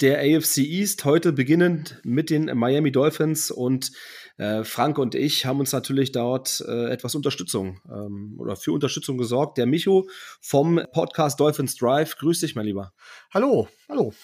Der 0.00 0.20
AFC 0.20 0.58
East. 0.58 1.04
Heute 1.04 1.32
beginnend 1.32 2.00
mit 2.04 2.30
den 2.30 2.44
Miami 2.56 2.92
Dolphins 2.92 3.50
und 3.50 3.90
äh, 4.36 4.62
Frank 4.62 4.96
und 4.96 5.16
ich 5.16 5.44
haben 5.44 5.58
uns 5.58 5.72
natürlich 5.72 6.12
dort 6.12 6.64
äh, 6.68 6.90
etwas 6.90 7.16
Unterstützung 7.16 7.80
ähm, 7.90 8.36
oder 8.38 8.54
für 8.54 8.70
Unterstützung 8.70 9.18
gesorgt. 9.18 9.58
Der 9.58 9.66
Micho 9.66 10.08
vom 10.40 10.80
Podcast 10.92 11.40
Dolphins 11.40 11.74
Drive. 11.74 12.16
Grüß 12.16 12.38
dich, 12.38 12.54
mein 12.54 12.66
Lieber. 12.66 12.92
Hallo, 13.34 13.66
hallo. 13.88 14.14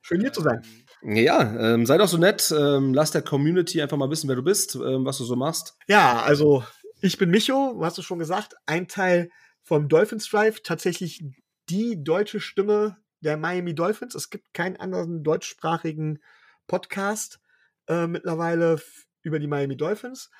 Schön 0.00 0.22
hier 0.22 0.32
zu 0.32 0.40
sein. 0.40 0.62
Ja, 1.02 1.74
ähm, 1.74 1.84
sei 1.84 1.98
doch 1.98 2.08
so 2.08 2.16
nett. 2.16 2.50
Ähm, 2.50 2.94
lass 2.94 3.10
der 3.10 3.20
Community 3.20 3.82
einfach 3.82 3.98
mal 3.98 4.08
wissen, 4.08 4.28
wer 4.28 4.36
du 4.36 4.42
bist, 4.42 4.76
ähm, 4.76 5.04
was 5.04 5.18
du 5.18 5.24
so 5.24 5.36
machst. 5.36 5.74
Ja, 5.88 6.22
also 6.22 6.64
ich 7.02 7.18
bin 7.18 7.30
Micho, 7.30 7.78
hast 7.82 7.98
du 7.98 8.02
schon 8.02 8.18
gesagt, 8.18 8.54
ein 8.64 8.88
Teil 8.88 9.28
vom 9.62 9.90
Dolphins 9.90 10.30
Drive, 10.30 10.62
tatsächlich 10.62 11.22
die 11.68 12.02
deutsche 12.02 12.40
Stimme 12.40 12.96
der 13.22 13.36
Miami 13.36 13.74
Dolphins. 13.74 14.14
Es 14.14 14.30
gibt 14.30 14.52
keinen 14.52 14.76
anderen 14.76 15.22
deutschsprachigen 15.22 16.20
Podcast 16.66 17.40
äh, 17.88 18.06
mittlerweile 18.06 18.80
über 19.22 19.38
die 19.38 19.46
Miami 19.46 19.76
Dolphins. 19.76 20.30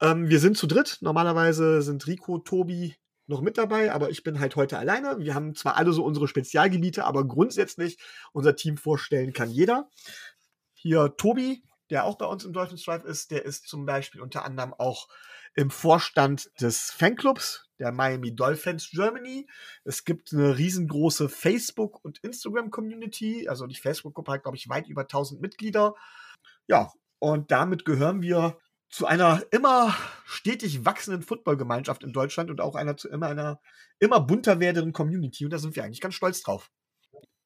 Ähm, 0.00 0.28
wir 0.28 0.38
sind 0.38 0.56
zu 0.56 0.66
dritt. 0.66 0.98
Normalerweise 1.00 1.82
sind 1.82 2.06
Rico, 2.06 2.38
Tobi 2.38 2.94
noch 3.26 3.40
mit 3.40 3.58
dabei, 3.58 3.92
aber 3.92 4.10
ich 4.10 4.22
bin 4.22 4.38
halt 4.38 4.54
heute 4.56 4.78
alleine. 4.78 5.18
Wir 5.18 5.34
haben 5.34 5.54
zwar 5.54 5.76
alle 5.76 5.92
so 5.92 6.04
unsere 6.04 6.28
Spezialgebiete, 6.28 7.04
aber 7.04 7.26
grundsätzlich 7.26 7.98
unser 8.32 8.54
Team 8.54 8.76
vorstellen 8.76 9.32
kann 9.32 9.50
jeder. 9.50 9.90
Hier 10.74 11.16
Tobi, 11.16 11.64
der 11.90 12.04
auch 12.04 12.18
bei 12.18 12.26
uns 12.26 12.44
im 12.44 12.52
Dolphins 12.52 12.84
Drive 12.84 13.04
ist, 13.04 13.30
der 13.30 13.44
ist 13.44 13.66
zum 13.66 13.86
Beispiel 13.86 14.20
unter 14.20 14.44
anderem 14.44 14.74
auch 14.74 15.08
im 15.54 15.70
Vorstand 15.70 16.50
des 16.60 16.90
Fanclubs 16.90 17.65
der 17.78 17.92
Miami 17.92 18.34
Dolphins 18.34 18.90
Germany. 18.90 19.46
Es 19.84 20.04
gibt 20.04 20.32
eine 20.32 20.56
riesengroße 20.56 21.28
Facebook- 21.28 22.04
und 22.04 22.18
Instagram-Community. 22.18 23.48
Also 23.48 23.66
die 23.66 23.76
Facebook-Gruppe 23.76 24.32
hat, 24.32 24.42
glaube 24.42 24.56
ich, 24.56 24.68
weit 24.68 24.88
über 24.88 25.02
1000 25.02 25.40
Mitglieder. 25.40 25.94
Ja, 26.66 26.92
und 27.18 27.50
damit 27.50 27.84
gehören 27.84 28.22
wir 28.22 28.58
zu 28.88 29.06
einer 29.06 29.42
immer 29.50 29.94
stetig 30.24 30.84
wachsenden 30.84 31.22
Footballgemeinschaft 31.22 32.04
in 32.04 32.12
Deutschland 32.12 32.50
und 32.50 32.60
auch 32.60 32.74
einer 32.74 32.96
zu 32.96 33.08
immer 33.08 33.26
einer 33.26 33.60
immer 33.98 34.20
bunter 34.20 34.60
werdenden 34.60 34.92
Community. 34.92 35.44
Und 35.44 35.52
da 35.52 35.58
sind 35.58 35.76
wir 35.76 35.84
eigentlich 35.84 36.00
ganz 36.00 36.14
stolz 36.14 36.42
drauf. 36.42 36.70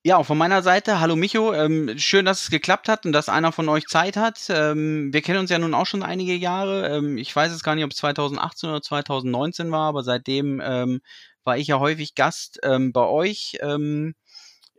Ja, 0.02 0.16
auch 0.16 0.24
von 0.24 0.38
meiner 0.38 0.62
Seite, 0.62 0.98
hallo 0.98 1.14
Micho, 1.14 1.52
ähm, 1.52 1.98
schön, 1.98 2.24
dass 2.24 2.44
es 2.44 2.50
geklappt 2.50 2.88
hat 2.88 3.04
und 3.04 3.12
dass 3.12 3.28
einer 3.28 3.52
von 3.52 3.68
euch 3.68 3.86
Zeit 3.86 4.16
hat. 4.16 4.46
Ähm, 4.48 5.12
wir 5.12 5.20
kennen 5.20 5.40
uns 5.40 5.50
ja 5.50 5.58
nun 5.58 5.74
auch 5.74 5.84
schon 5.84 6.02
einige 6.02 6.32
Jahre. 6.34 6.88
Ähm, 6.88 7.18
ich 7.18 7.36
weiß 7.36 7.52
es 7.52 7.62
gar 7.62 7.74
nicht, 7.74 7.84
ob 7.84 7.90
es 7.90 7.98
2018 7.98 8.70
oder 8.70 8.80
2019 8.80 9.70
war, 9.70 9.88
aber 9.88 10.02
seitdem 10.02 10.62
ähm, 10.64 11.02
war 11.44 11.58
ich 11.58 11.66
ja 11.66 11.80
häufig 11.80 12.14
Gast 12.14 12.60
ähm, 12.62 12.94
bei 12.94 13.02
euch 13.02 13.58
ähm, 13.60 14.14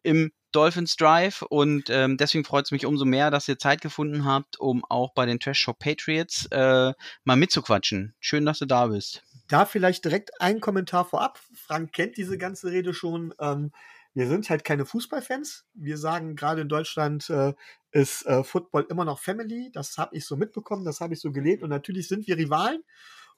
im 0.02 0.32
Dolphins 0.52 0.96
Drive 0.96 1.44
und 1.44 1.92
ähm, 1.92 2.18
deswegen 2.18 2.44
freut 2.44 2.66
es 2.66 2.72
mich 2.72 2.88
umso 2.88 3.06
mehr, 3.06 3.30
dass 3.30 3.48
ihr 3.48 3.60
Zeit 3.60 3.82
gefunden 3.82 4.26
habt, 4.26 4.60
um 4.60 4.84
auch 4.90 5.14
bei 5.14 5.28
den 5.28 5.40
Trash 5.40 5.60
Shop 5.60 5.78
Patriots 5.78 6.48
äh, 6.48 6.94
mal 7.26 7.36
mitzuquatschen. 7.36 8.16
Schön, 8.20 8.44
dass 8.48 8.58
du 8.58 8.66
da 8.66 8.88
bist. 8.88 9.22
Da 9.50 9.66
vielleicht 9.66 10.04
direkt 10.04 10.42
ein 10.42 10.62
Kommentar 10.62 11.06
vorab. 11.06 11.40
Frank 11.54 11.94
kennt 11.94 12.18
diese 12.18 12.40
ganze 12.40 12.72
Rede 12.72 12.96
schon. 12.96 13.36
Ähm, 13.40 13.72
wir 14.14 14.28
sind 14.28 14.50
halt 14.50 14.64
keine 14.64 14.86
Fußballfans. 14.86 15.66
Wir 15.74 15.98
sagen, 15.98 16.36
gerade 16.36 16.62
in 16.62 16.70
Deutschland 16.70 17.30
äh, 17.30 17.54
ist 17.92 18.26
äh, 18.26 18.44
Football 18.44 18.86
immer 18.90 19.06
noch 19.06 19.20
Family. 19.20 19.70
Das 19.74 19.98
habe 19.98 20.16
ich 20.16 20.26
so 20.26 20.36
mitbekommen, 20.36 20.86
das 20.86 21.00
habe 21.00 21.14
ich 21.14 21.22
so 21.22 21.32
gelebt. 21.32 21.64
Und 21.64 21.70
natürlich 21.70 22.08
sind 22.08 22.28
wir 22.28 22.38
Rivalen. 22.38 22.84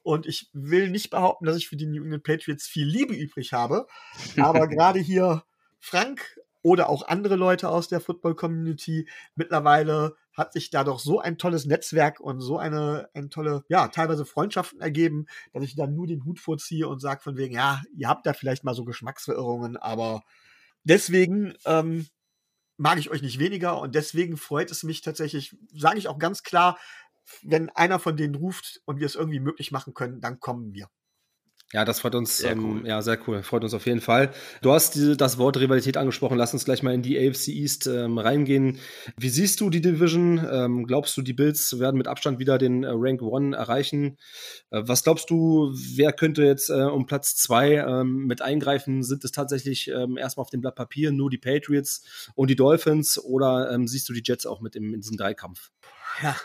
Und 0.02 0.25
ich 0.25 0.49
will 0.52 0.89
nicht 0.89 1.11
behaupten, 1.11 1.45
dass 1.45 1.55
ich 1.55 1.70
für 1.70 1.77
die 1.77 1.86
New 1.86 2.03
England 2.03 2.23
Patriots 2.23 2.67
viel 2.67 2.87
Liebe 2.87 3.14
übrig 3.14 3.53
habe. 3.53 3.87
Aber 4.37 4.67
gerade 4.67 4.99
hier 4.99 5.43
Frank 5.80 6.39
oder 6.64 6.89
auch 6.89 7.08
andere 7.08 7.36
Leute 7.36 7.69
aus 7.69 7.87
der 7.87 8.02
Football-Community. 8.02 9.08
Mittlerweile 9.36 10.15
hat 10.31 10.53
sich 10.53 10.71
da 10.71 10.83
doch 10.83 10.99
so 10.99 11.19
ein 11.19 11.37
tolles 11.37 11.65
Netzwerk 11.65 12.19
und 12.19 12.42
so 12.42 12.58
eine, 12.58 13.09
eine 13.14 13.30
tolle, 13.30 13.64
ja, 13.67 13.89
teilweise 13.89 14.25
Freundschaften 14.25 14.81
ergeben, 14.81 15.27
dass 15.53 15.64
ich 15.64 15.75
dann 15.75 15.93
nur 15.93 16.08
den 16.08 16.25
Hut 16.25 16.39
vorziehe 16.39 16.87
und 16.87 16.99
sage 16.99 17.21
von 17.21 17.37
wegen, 17.37 17.53
ja, 17.53 17.81
ihr 17.95 18.08
habt 18.08 18.25
da 18.25 18.33
vielleicht 18.33 18.64
mal 18.64 18.73
so 18.73 18.86
Geschmacksverirrungen, 18.86 19.77
aber 19.77 20.23
deswegen 20.83 21.55
ähm, 21.66 22.08
mag 22.77 22.99
ich 22.99 23.10
euch 23.10 23.21
nicht 23.21 23.39
weniger 23.39 23.80
und 23.80 23.95
deswegen 23.95 24.38
freut 24.38 24.71
es 24.71 24.83
mich 24.83 25.02
tatsächlich, 25.02 25.55
sage 25.73 25.98
ich 25.99 26.08
auch 26.08 26.20
ganz 26.20 26.44
klar, 26.44 26.80
wenn 27.42 27.70
einer 27.70 27.99
von 27.99 28.17
denen 28.17 28.36
ruft 28.36 28.82
und 28.86 28.99
wir 28.99 29.05
es 29.05 29.16
irgendwie 29.16 29.39
möglich 29.39 29.72
machen 29.72 29.93
können, 29.93 30.22
dann 30.22 30.39
kommen 30.39 30.73
wir. 30.73 30.89
Ja, 31.73 31.86
das 31.86 32.02
freut 32.02 32.14
uns. 32.14 32.38
Sehr 32.38 32.52
ähm, 32.52 32.66
cool. 32.66 32.88
Ja, 32.88 33.02
sehr 33.02 33.17
cool. 33.28 33.42
Freut 33.42 33.64
uns 33.64 33.73
auf 33.73 33.88
jeden 33.88 34.00
Fall. 34.00 34.32
Du 34.61 34.72
hast 34.72 34.94
diese, 34.94 35.17
das 35.17 35.39
Wort 35.39 35.58
Rivalität 35.58 35.98
angesprochen. 35.98 36.38
Lass 36.38 36.54
uns 36.54 36.66
gleich 36.66 36.84
mal 36.84 36.94
in 36.94 37.02
die 37.02 37.17
AFC 37.17 37.48
East 37.48 37.88
ähm, 37.88 38.20
reingehen. 38.20 38.78
Wie 39.17 39.30
siehst 39.30 39.60
du 39.60 39.72
die 39.72 39.82
Division? 39.82 40.48
Ähm, 40.50 40.86
glaubst 40.86 41.17
du, 41.17 41.23
die 41.23 41.34
Bills 41.34 41.80
werden 41.80 41.98
mit 41.98 42.08
Abstand 42.08 42.38
wieder 42.38 42.60
den 42.60 42.84
äh, 42.84 42.92
Rank 42.92 43.23
One 43.23 43.58
erreichen? 43.58 44.20
Äh, 44.70 44.84
was 44.86 45.04
glaubst 45.04 45.32
du, 45.32 45.73
wer 45.73 46.14
könnte 46.14 46.44
jetzt 46.44 46.70
äh, 46.70 46.84
um 46.84 47.08
Platz 47.08 47.36
zwei 47.38 47.73
ähm, 47.73 48.28
mit 48.28 48.44
eingreifen? 48.44 49.02
Sind 49.02 49.26
es 49.26 49.32
tatsächlich 49.32 49.90
ähm, 49.90 50.16
erstmal 50.16 50.44
auf 50.44 50.52
dem 50.52 50.61
Blatt 50.61 50.76
Papier 50.76 51.11
nur 51.11 51.32
die 51.32 51.40
Patriots 51.40 52.32
und 52.36 52.52
die 52.52 52.55
Dolphins 52.55 53.17
oder 53.17 53.72
ähm, 53.72 53.88
siehst 53.88 54.08
du 54.08 54.14
die 54.14 54.22
Jets 54.23 54.45
auch 54.45 54.61
mit 54.61 54.76
im, 54.76 54.94
in 54.94 55.02
diesem 55.02 55.17
Dreikampf? 55.17 55.72
Ja, 56.21 56.35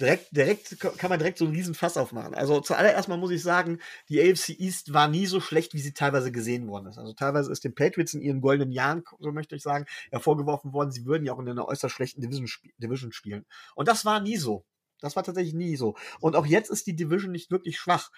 direkt, 0.00 0.36
direkt 0.36 0.80
kann 0.80 1.10
man 1.10 1.18
direkt 1.18 1.38
so 1.38 1.44
einen 1.44 1.54
riesen 1.54 1.74
Fass 1.74 1.96
aufmachen. 1.96 2.34
Also 2.34 2.60
zuallererst 2.60 3.08
mal 3.08 3.16
muss 3.16 3.32
ich 3.32 3.42
sagen, 3.42 3.78
die 4.08 4.20
AFC 4.20 4.50
East 4.50 4.92
war 4.92 5.08
nie 5.08 5.26
so 5.26 5.40
schlecht, 5.40 5.74
wie 5.74 5.80
sie 5.80 5.92
teilweise 5.92 6.30
gesehen 6.30 6.68
worden 6.68 6.86
ist. 6.86 6.98
Also 6.98 7.12
teilweise 7.12 7.50
ist 7.50 7.64
den 7.64 7.74
Patriots 7.74 8.14
in 8.14 8.20
ihren 8.20 8.40
goldenen 8.40 8.72
Jahren, 8.72 9.02
so 9.18 9.32
möchte 9.32 9.56
ich 9.56 9.62
sagen, 9.62 9.86
hervorgeworfen 10.10 10.72
worden, 10.72 10.92
sie 10.92 11.06
würden 11.06 11.24
ja 11.24 11.32
auch 11.32 11.40
in 11.40 11.48
einer 11.48 11.66
äußerst 11.66 11.94
schlechten 11.94 12.20
Division, 12.20 12.46
sp 12.46 12.70
Division 12.78 13.12
spielen. 13.12 13.46
Und 13.74 13.88
das 13.88 14.04
war 14.04 14.20
nie 14.20 14.36
so. 14.36 14.64
Das 15.00 15.16
war 15.16 15.24
tatsächlich 15.24 15.54
nie 15.54 15.76
so. 15.76 15.96
Und 16.20 16.36
auch 16.36 16.46
jetzt 16.46 16.70
ist 16.70 16.86
die 16.86 16.94
Division 16.94 17.32
nicht 17.32 17.50
wirklich 17.50 17.78
schwach. 17.78 18.10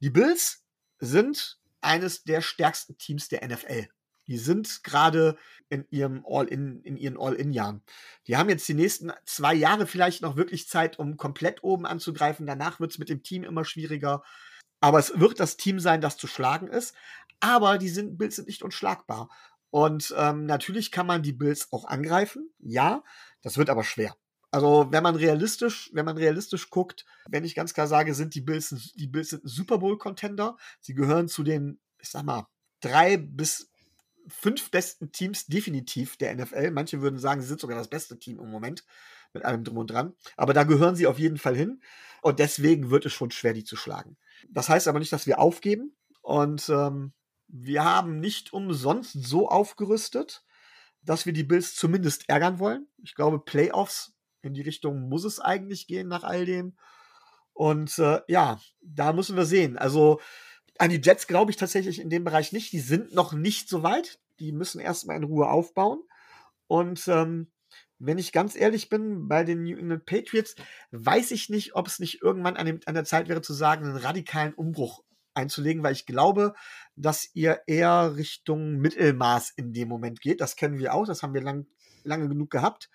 Die 0.00 0.10
Bills 0.10 0.64
sind 0.98 1.58
eines 1.80 2.24
der 2.24 2.40
stärksten 2.40 2.96
Teams 2.96 3.28
der 3.28 3.46
NFL. 3.46 3.88
Die 4.28 4.38
sind 4.38 4.84
gerade 4.84 5.36
in 5.68 5.86
ihrem 5.90 6.24
All-in, 6.26 6.80
in 6.82 6.96
ihren 6.96 7.18
All-in-Jahren. 7.18 7.82
Die 8.26 8.36
haben 8.36 8.48
jetzt 8.48 8.68
die 8.68 8.74
nächsten 8.74 9.12
zwei 9.24 9.54
Jahre 9.54 9.86
vielleicht 9.86 10.22
noch 10.22 10.36
wirklich 10.36 10.68
Zeit, 10.68 10.98
um 10.98 11.16
komplett 11.16 11.64
oben 11.64 11.86
anzugreifen. 11.86 12.46
Danach 12.46 12.78
wird 12.78 12.92
es 12.92 12.98
mit 12.98 13.08
dem 13.08 13.22
Team 13.22 13.42
immer 13.42 13.64
schwieriger. 13.64 14.22
Aber 14.80 14.98
es 14.98 15.18
wird 15.18 15.40
das 15.40 15.56
Team 15.56 15.80
sein, 15.80 16.00
das 16.00 16.16
zu 16.16 16.26
schlagen 16.26 16.68
ist. 16.68 16.94
Aber 17.40 17.78
die 17.78 17.88
sind, 17.88 18.18
Bills 18.18 18.36
sind 18.36 18.48
nicht 18.48 18.62
unschlagbar. 18.62 19.28
Und 19.70 20.14
ähm, 20.16 20.46
natürlich 20.46 20.92
kann 20.92 21.06
man 21.06 21.22
die 21.22 21.32
Bills 21.32 21.72
auch 21.72 21.84
angreifen. 21.84 22.50
Ja, 22.58 23.02
das 23.42 23.58
wird 23.58 23.70
aber 23.70 23.84
schwer. 23.84 24.14
Also, 24.50 24.88
wenn 24.90 25.02
man 25.02 25.14
realistisch, 25.14 25.90
wenn 25.92 26.06
man 26.06 26.16
realistisch 26.16 26.70
guckt, 26.70 27.04
wenn 27.28 27.44
ich 27.44 27.54
ganz 27.54 27.74
klar 27.74 27.86
sage, 27.86 28.14
sind 28.14 28.34
die 28.34 28.40
Bills, 28.40 28.92
die 28.94 29.06
Bills 29.06 29.30
sind 29.30 29.42
Super 29.44 29.78
Bowl 29.78 29.98
Contender. 29.98 30.56
Sie 30.80 30.94
gehören 30.94 31.28
zu 31.28 31.42
den, 31.42 31.80
ich 31.98 32.08
sag 32.08 32.24
mal, 32.24 32.46
drei 32.80 33.18
bis 33.18 33.70
fünf 34.28 34.70
besten 34.70 35.12
Teams 35.12 35.46
definitiv 35.46 36.16
der 36.16 36.34
NFL. 36.34 36.70
Manche 36.70 37.00
würden 37.00 37.18
sagen, 37.18 37.40
sie 37.40 37.48
sind 37.48 37.60
sogar 37.60 37.76
das 37.76 37.88
beste 37.88 38.18
Team 38.18 38.38
im 38.38 38.50
Moment 38.50 38.84
mit 39.32 39.44
allem 39.44 39.64
drum 39.64 39.78
und 39.78 39.90
dran. 39.90 40.14
Aber 40.36 40.54
da 40.54 40.64
gehören 40.64 40.96
sie 40.96 41.06
auf 41.06 41.18
jeden 41.18 41.38
Fall 41.38 41.56
hin. 41.56 41.82
Und 42.22 42.38
deswegen 42.38 42.90
wird 42.90 43.06
es 43.06 43.12
schon 43.12 43.30
schwer, 43.30 43.54
die 43.54 43.64
zu 43.64 43.76
schlagen. 43.76 44.16
Das 44.48 44.68
heißt 44.68 44.88
aber 44.88 44.98
nicht, 44.98 45.12
dass 45.12 45.26
wir 45.26 45.38
aufgeben. 45.38 45.96
Und 46.22 46.68
ähm, 46.68 47.12
wir 47.46 47.84
haben 47.84 48.20
nicht 48.20 48.52
umsonst 48.52 49.12
so 49.12 49.48
aufgerüstet, 49.48 50.44
dass 51.02 51.26
wir 51.26 51.32
die 51.32 51.44
Bills 51.44 51.74
zumindest 51.74 52.28
ärgern 52.28 52.58
wollen. 52.58 52.88
Ich 53.02 53.14
glaube, 53.14 53.38
Playoffs 53.38 54.14
in 54.42 54.54
die 54.54 54.62
Richtung 54.62 55.08
muss 55.08 55.24
es 55.24 55.40
eigentlich 55.40 55.86
gehen 55.86 56.08
nach 56.08 56.24
all 56.24 56.44
dem. 56.44 56.76
Und 57.52 57.98
äh, 57.98 58.20
ja, 58.28 58.60
da 58.80 59.12
müssen 59.12 59.36
wir 59.36 59.46
sehen. 59.46 59.78
Also 59.78 60.20
an 60.78 60.90
die 60.90 61.00
Jets 61.02 61.26
glaube 61.26 61.50
ich 61.50 61.56
tatsächlich 61.56 62.00
in 62.00 62.10
dem 62.10 62.24
Bereich 62.24 62.52
nicht. 62.52 62.72
Die 62.72 62.80
sind 62.80 63.12
noch 63.12 63.32
nicht 63.32 63.68
so 63.68 63.82
weit. 63.82 64.20
Die 64.38 64.52
müssen 64.52 64.80
erstmal 64.80 65.16
in 65.16 65.24
Ruhe 65.24 65.48
aufbauen. 65.48 66.00
Und 66.68 67.06
ähm, 67.08 67.50
wenn 67.98 68.18
ich 68.18 68.32
ganz 68.32 68.54
ehrlich 68.54 68.88
bin, 68.88 69.26
bei 69.26 69.42
den 69.42 69.64
New 69.64 69.76
England 69.76 70.06
Patriots 70.06 70.54
weiß 70.92 71.32
ich 71.32 71.48
nicht, 71.48 71.74
ob 71.74 71.88
es 71.88 71.98
nicht 71.98 72.22
irgendwann 72.22 72.56
an, 72.56 72.66
dem, 72.66 72.80
an 72.86 72.94
der 72.94 73.04
Zeit 73.04 73.28
wäre 73.28 73.42
zu 73.42 73.52
sagen, 73.52 73.84
einen 73.84 73.96
radikalen 73.96 74.54
Umbruch 74.54 75.02
einzulegen, 75.34 75.82
weil 75.82 75.92
ich 75.92 76.06
glaube, 76.06 76.54
dass 76.96 77.28
ihr 77.34 77.60
eher 77.66 78.16
Richtung 78.16 78.76
Mittelmaß 78.76 79.50
in 79.56 79.72
dem 79.72 79.88
Moment 79.88 80.20
geht. 80.20 80.40
Das 80.40 80.56
kennen 80.56 80.78
wir 80.78 80.94
auch, 80.94 81.06
das 81.06 81.22
haben 81.22 81.34
wir 81.34 81.42
lang, 81.42 81.66
lange 82.04 82.28
genug 82.28 82.50
gehabt. 82.50 82.88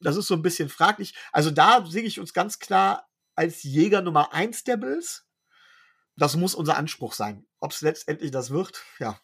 Das 0.00 0.16
ist 0.16 0.26
so 0.26 0.34
ein 0.34 0.42
bisschen 0.42 0.68
fraglich. 0.68 1.14
Also 1.32 1.50
da 1.50 1.84
sehe 1.84 2.02
ich 2.02 2.20
uns 2.20 2.32
ganz 2.32 2.58
klar 2.58 3.08
als 3.34 3.62
Jäger 3.62 4.00
Nummer 4.00 4.32
eins 4.32 4.64
der 4.64 4.78
Bills 4.78 5.25
das 6.16 6.36
muss 6.36 6.54
unser 6.54 6.76
Anspruch 6.76 7.12
sein. 7.12 7.46
Ob 7.60 7.72
es 7.72 7.82
letztendlich 7.82 8.30
das 8.30 8.50
wird, 8.50 8.82
ja, 8.98 9.20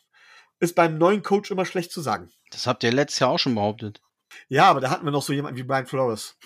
ist 0.61 0.75
beim 0.75 0.99
neuen 0.99 1.23
Coach 1.23 1.51
immer 1.51 1.65
schlecht 1.65 1.91
zu 1.91 2.01
sagen. 2.01 2.31
Das 2.51 2.67
habt 2.67 2.85
ihr 2.85 2.93
letztes 2.93 3.19
Jahr 3.21 3.31
auch 3.31 3.39
schon 3.39 3.55
behauptet. 3.55 4.01
Ja, 4.49 4.67
aber 4.67 4.81
da 4.81 4.91
hatten 4.91 5.05
wir 5.05 5.11
noch 5.11 5.23
so 5.23 5.33
jemanden 5.33 5.59
wie 5.59 5.65
Brian 5.65 5.87
Flores. 5.87 6.39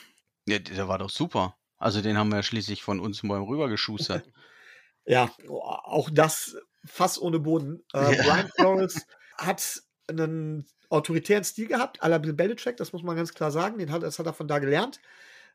Ja, 0.46 0.58
der 0.58 0.88
war 0.88 0.98
doch 0.98 1.10
super. 1.10 1.56
Also 1.76 2.00
den 2.00 2.16
haben 2.16 2.30
wir 2.30 2.36
ja 2.36 2.42
schließlich 2.42 2.82
von 2.82 3.00
uns 3.00 3.22
mal 3.22 3.40
rübergeschustert. 3.42 4.24
ja, 5.04 5.30
auch 5.48 6.08
das 6.10 6.56
fast 6.84 7.20
ohne 7.20 7.40
Boden. 7.40 7.84
Äh, 7.92 8.16
ja. 8.16 8.22
Brian 8.22 8.48
Flores 8.48 9.06
hat 9.38 9.82
einen 10.08 10.66
autoritären 10.88 11.44
Stil 11.44 11.66
gehabt, 11.66 12.02
à 12.02 12.08
la 12.08 12.18
Bill 12.18 12.32
Belichick, 12.32 12.76
das 12.76 12.92
muss 12.92 13.02
man 13.02 13.16
ganz 13.16 13.34
klar 13.34 13.50
sagen. 13.50 13.78
Den 13.78 13.90
hat, 13.90 14.02
das 14.02 14.18
hat 14.18 14.26
er 14.26 14.32
von 14.32 14.48
da 14.48 14.60
gelernt, 14.60 15.00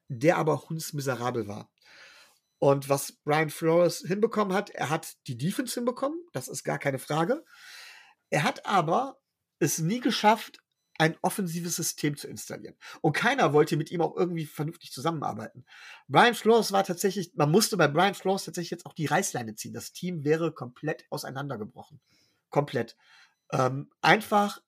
der 0.09 0.37
aber 0.37 0.61
hundsmiserabel 0.69 1.47
war. 1.47 1.70
Und 2.61 2.89
was 2.89 3.13
Brian 3.23 3.49
Flores 3.49 4.03
hinbekommen 4.05 4.53
hat, 4.53 4.69
er 4.69 4.91
hat 4.91 5.17
die 5.25 5.35
Defense 5.35 5.73
hinbekommen, 5.73 6.19
das 6.31 6.47
ist 6.47 6.63
gar 6.63 6.77
keine 6.77 6.99
Frage. 6.99 7.43
Er 8.29 8.43
hat 8.43 8.67
aber 8.67 9.19
es 9.57 9.79
nie 9.79 9.99
geschafft, 9.99 10.59
ein 10.99 11.17
offensives 11.23 11.75
System 11.75 12.15
zu 12.15 12.27
installieren. 12.27 12.75
Und 13.01 13.13
keiner 13.13 13.53
wollte 13.53 13.77
mit 13.77 13.89
ihm 13.89 14.01
auch 14.01 14.15
irgendwie 14.15 14.45
vernünftig 14.45 14.91
zusammenarbeiten. 14.91 15.65
Brian 16.07 16.35
Flores 16.35 16.71
war 16.71 16.83
tatsächlich, 16.83 17.31
man 17.33 17.49
musste 17.49 17.77
bei 17.77 17.87
Brian 17.87 18.13
Flores 18.13 18.45
tatsächlich 18.45 18.69
jetzt 18.69 18.85
auch 18.85 18.93
die 18.93 19.07
Reißleine 19.07 19.55
ziehen. 19.55 19.73
Das 19.73 19.91
Team 19.91 20.23
wäre 20.23 20.51
komplett 20.51 21.05
auseinandergebrochen. 21.09 21.99
Komplett. 22.51 22.95
Ähm, 23.51 23.89
einfach 24.01 24.61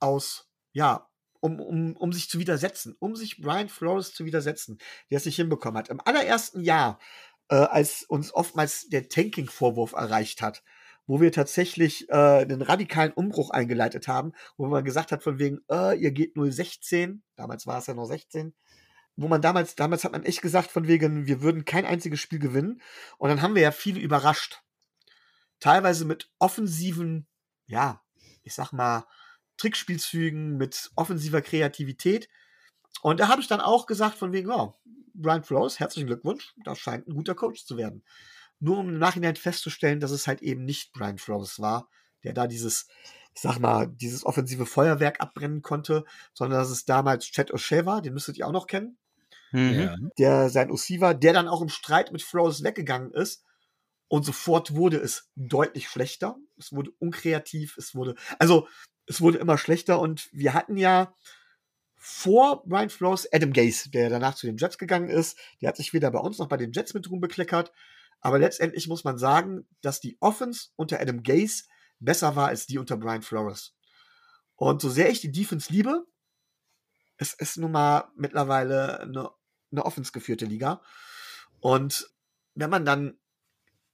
aus, 0.00 0.50
ja, 0.72 1.08
um, 1.38 1.60
um, 1.60 1.96
um 1.96 2.12
sich 2.12 2.28
zu 2.28 2.40
widersetzen, 2.40 2.96
um 2.98 3.14
sich 3.14 3.40
Brian 3.40 3.68
Flores 3.68 4.12
zu 4.12 4.24
widersetzen, 4.24 4.78
der 5.12 5.18
es 5.18 5.26
nicht 5.26 5.36
hinbekommen 5.36 5.78
hat. 5.78 5.90
Im 5.90 6.00
allerersten 6.00 6.60
Jahr, 6.60 6.98
äh, 7.48 7.56
als 7.56 8.02
uns 8.02 8.34
oftmals 8.34 8.88
der 8.88 9.08
Tanking-Vorwurf 9.08 9.92
erreicht 9.92 10.42
hat, 10.42 10.62
wo 11.06 11.20
wir 11.20 11.32
tatsächlich 11.32 12.08
äh, 12.08 12.14
einen 12.14 12.62
radikalen 12.62 13.12
Umbruch 13.12 13.50
eingeleitet 13.50 14.08
haben, 14.08 14.32
wo 14.56 14.66
man 14.66 14.84
gesagt 14.84 15.12
hat, 15.12 15.22
von 15.22 15.38
wegen, 15.38 15.60
äh, 15.70 15.96
ihr 15.98 16.10
geht 16.10 16.34
016, 16.34 17.22
damals 17.36 17.66
war 17.66 17.78
es 17.78 17.86
ja 17.86 17.94
noch 17.94 18.06
16, 18.06 18.54
wo 19.16 19.28
man 19.28 19.40
damals, 19.40 19.74
damals 19.74 20.04
hat 20.04 20.12
man 20.12 20.24
echt 20.24 20.42
gesagt, 20.42 20.70
von 20.70 20.86
wegen, 20.88 21.26
wir 21.26 21.40
würden 21.40 21.64
kein 21.64 21.86
einziges 21.86 22.20
Spiel 22.20 22.38
gewinnen. 22.38 22.82
Und 23.18 23.30
dann 23.30 23.40
haben 23.40 23.54
wir 23.54 23.62
ja 23.62 23.70
viele 23.70 24.00
überrascht. 24.00 24.62
Teilweise 25.58 26.04
mit 26.04 26.30
offensiven, 26.38 27.26
ja, 27.66 28.02
ich 28.42 28.54
sag 28.54 28.72
mal, 28.72 29.06
Trickspielzügen, 29.56 30.58
mit 30.58 30.90
offensiver 30.96 31.40
Kreativität. 31.40 32.28
Und 33.02 33.20
da 33.20 33.28
habe 33.28 33.40
ich 33.40 33.48
dann 33.48 33.60
auch 33.60 33.86
gesagt, 33.86 34.16
von 34.16 34.32
wegen, 34.32 34.50
ja, 34.50 34.74
Brian 35.14 35.44
Flores, 35.44 35.80
herzlichen 35.80 36.06
Glückwunsch, 36.06 36.54
das 36.64 36.78
scheint 36.78 37.08
ein 37.08 37.14
guter 37.14 37.34
Coach 37.34 37.64
zu 37.64 37.76
werden 37.76 38.02
nur 38.60 38.78
um 38.78 38.88
im 38.88 38.98
Nachhinein 38.98 39.36
festzustellen, 39.36 40.00
dass 40.00 40.10
es 40.10 40.26
halt 40.26 40.42
eben 40.42 40.64
nicht 40.64 40.92
Brian 40.92 41.18
Flores 41.18 41.60
war, 41.60 41.88
der 42.24 42.32
da 42.32 42.46
dieses, 42.46 42.86
ich 43.34 43.42
sag 43.42 43.58
mal, 43.58 43.86
dieses 43.86 44.24
offensive 44.24 44.66
Feuerwerk 44.66 45.20
abbrennen 45.20 45.62
konnte, 45.62 46.04
sondern 46.32 46.60
dass 46.60 46.70
es 46.70 46.84
damals 46.84 47.26
Chad 47.26 47.52
O'Shea 47.52 47.84
war, 47.84 48.02
den 48.02 48.14
müsstet 48.14 48.38
ihr 48.38 48.46
auch 48.46 48.52
noch 48.52 48.66
kennen. 48.66 48.98
Mhm. 49.52 50.10
Der 50.18 50.50
sein 50.50 50.70
OC 50.70 51.00
war, 51.00 51.14
der 51.14 51.32
dann 51.32 51.48
auch 51.48 51.62
im 51.62 51.68
Streit 51.68 52.12
mit 52.12 52.22
Flores 52.22 52.62
weggegangen 52.62 53.12
ist. 53.12 53.44
Und 54.08 54.24
sofort 54.24 54.74
wurde 54.74 54.98
es 54.98 55.30
deutlich 55.34 55.88
schlechter. 55.88 56.36
Es 56.58 56.72
wurde 56.72 56.92
unkreativ, 56.98 57.76
es 57.76 57.94
wurde, 57.94 58.14
also 58.38 58.68
es 59.06 59.20
wurde 59.20 59.38
immer 59.38 59.58
schlechter 59.58 60.00
und 60.00 60.28
wir 60.32 60.54
hatten 60.54 60.76
ja 60.76 61.14
vor 62.08 62.62
Brian 62.68 62.88
Flores 62.88 63.26
Adam 63.32 63.52
Gase, 63.52 63.90
der 63.90 64.08
danach 64.08 64.36
zu 64.36 64.46
den 64.46 64.56
Jets 64.56 64.78
gegangen 64.78 65.08
ist. 65.08 65.36
Der 65.60 65.68
hat 65.68 65.76
sich 65.76 65.92
wieder 65.92 66.08
bei 66.12 66.20
uns 66.20 66.38
noch 66.38 66.46
bei 66.46 66.56
den 66.56 66.70
Jets 66.70 66.94
mit 66.94 67.10
Ruhm 67.10 67.20
bekleckert. 67.20 67.72
Aber 68.20 68.38
letztendlich 68.38 68.86
muss 68.86 69.02
man 69.02 69.18
sagen, 69.18 69.66
dass 69.80 70.00
die 70.00 70.16
Offense 70.20 70.68
unter 70.76 71.00
Adam 71.00 71.24
Gase 71.24 71.64
besser 71.98 72.36
war 72.36 72.46
als 72.46 72.68
die 72.68 72.78
unter 72.78 72.96
Brian 72.96 73.22
Flores. 73.22 73.74
Und 74.54 74.80
so 74.80 74.88
sehr 74.88 75.10
ich 75.10 75.20
die 75.20 75.32
Defense 75.32 75.72
liebe, 75.72 76.06
es 77.16 77.34
ist 77.34 77.56
nun 77.56 77.72
mal 77.72 78.08
mittlerweile 78.14 79.00
eine, 79.00 79.30
eine 79.72 79.84
Offense 79.84 80.12
geführte 80.12 80.44
Liga. 80.44 80.82
Und 81.58 82.08
wenn 82.54 82.70
man 82.70 82.84
dann, 82.84 83.18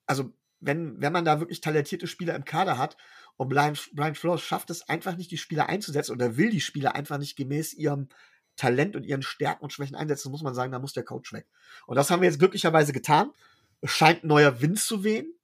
also 0.04 0.34
wenn, 0.60 1.00
wenn 1.00 1.14
man 1.14 1.24
da 1.24 1.40
wirklich 1.40 1.62
talentierte 1.62 2.06
Spieler 2.06 2.34
im 2.34 2.44
Kader 2.44 2.76
hat 2.76 2.98
und 3.36 3.48
Brian, 3.48 3.76
Brian 3.92 4.14
Flores 4.14 4.42
schafft 4.42 4.70
es 4.70 4.88
einfach 4.88 5.16
nicht, 5.16 5.30
die 5.30 5.38
Spieler 5.38 5.68
einzusetzen 5.68 6.12
oder 6.12 6.36
will 6.36 6.50
die 6.50 6.60
Spieler 6.60 6.94
einfach 6.94 7.18
nicht 7.18 7.36
gemäß 7.36 7.74
ihrem 7.74 8.08
Talent 8.56 8.96
und 8.96 9.04
ihren 9.04 9.22
Stärken 9.22 9.64
und 9.64 9.72
Schwächen 9.72 9.96
einsetzen, 9.96 10.30
muss 10.30 10.42
man 10.42 10.54
sagen, 10.54 10.72
da 10.72 10.78
muss 10.78 10.92
der 10.92 11.04
Coach 11.04 11.32
weg. 11.32 11.46
Und 11.86 11.96
das 11.96 12.10
haben 12.10 12.20
wir 12.20 12.28
jetzt 12.28 12.38
glücklicherweise 12.38 12.92
getan. 12.92 13.32
Es 13.80 13.90
scheint 13.90 14.24
neuer 14.24 14.60
Wind 14.60 14.78
zu 14.78 15.04
wehen. 15.04 15.34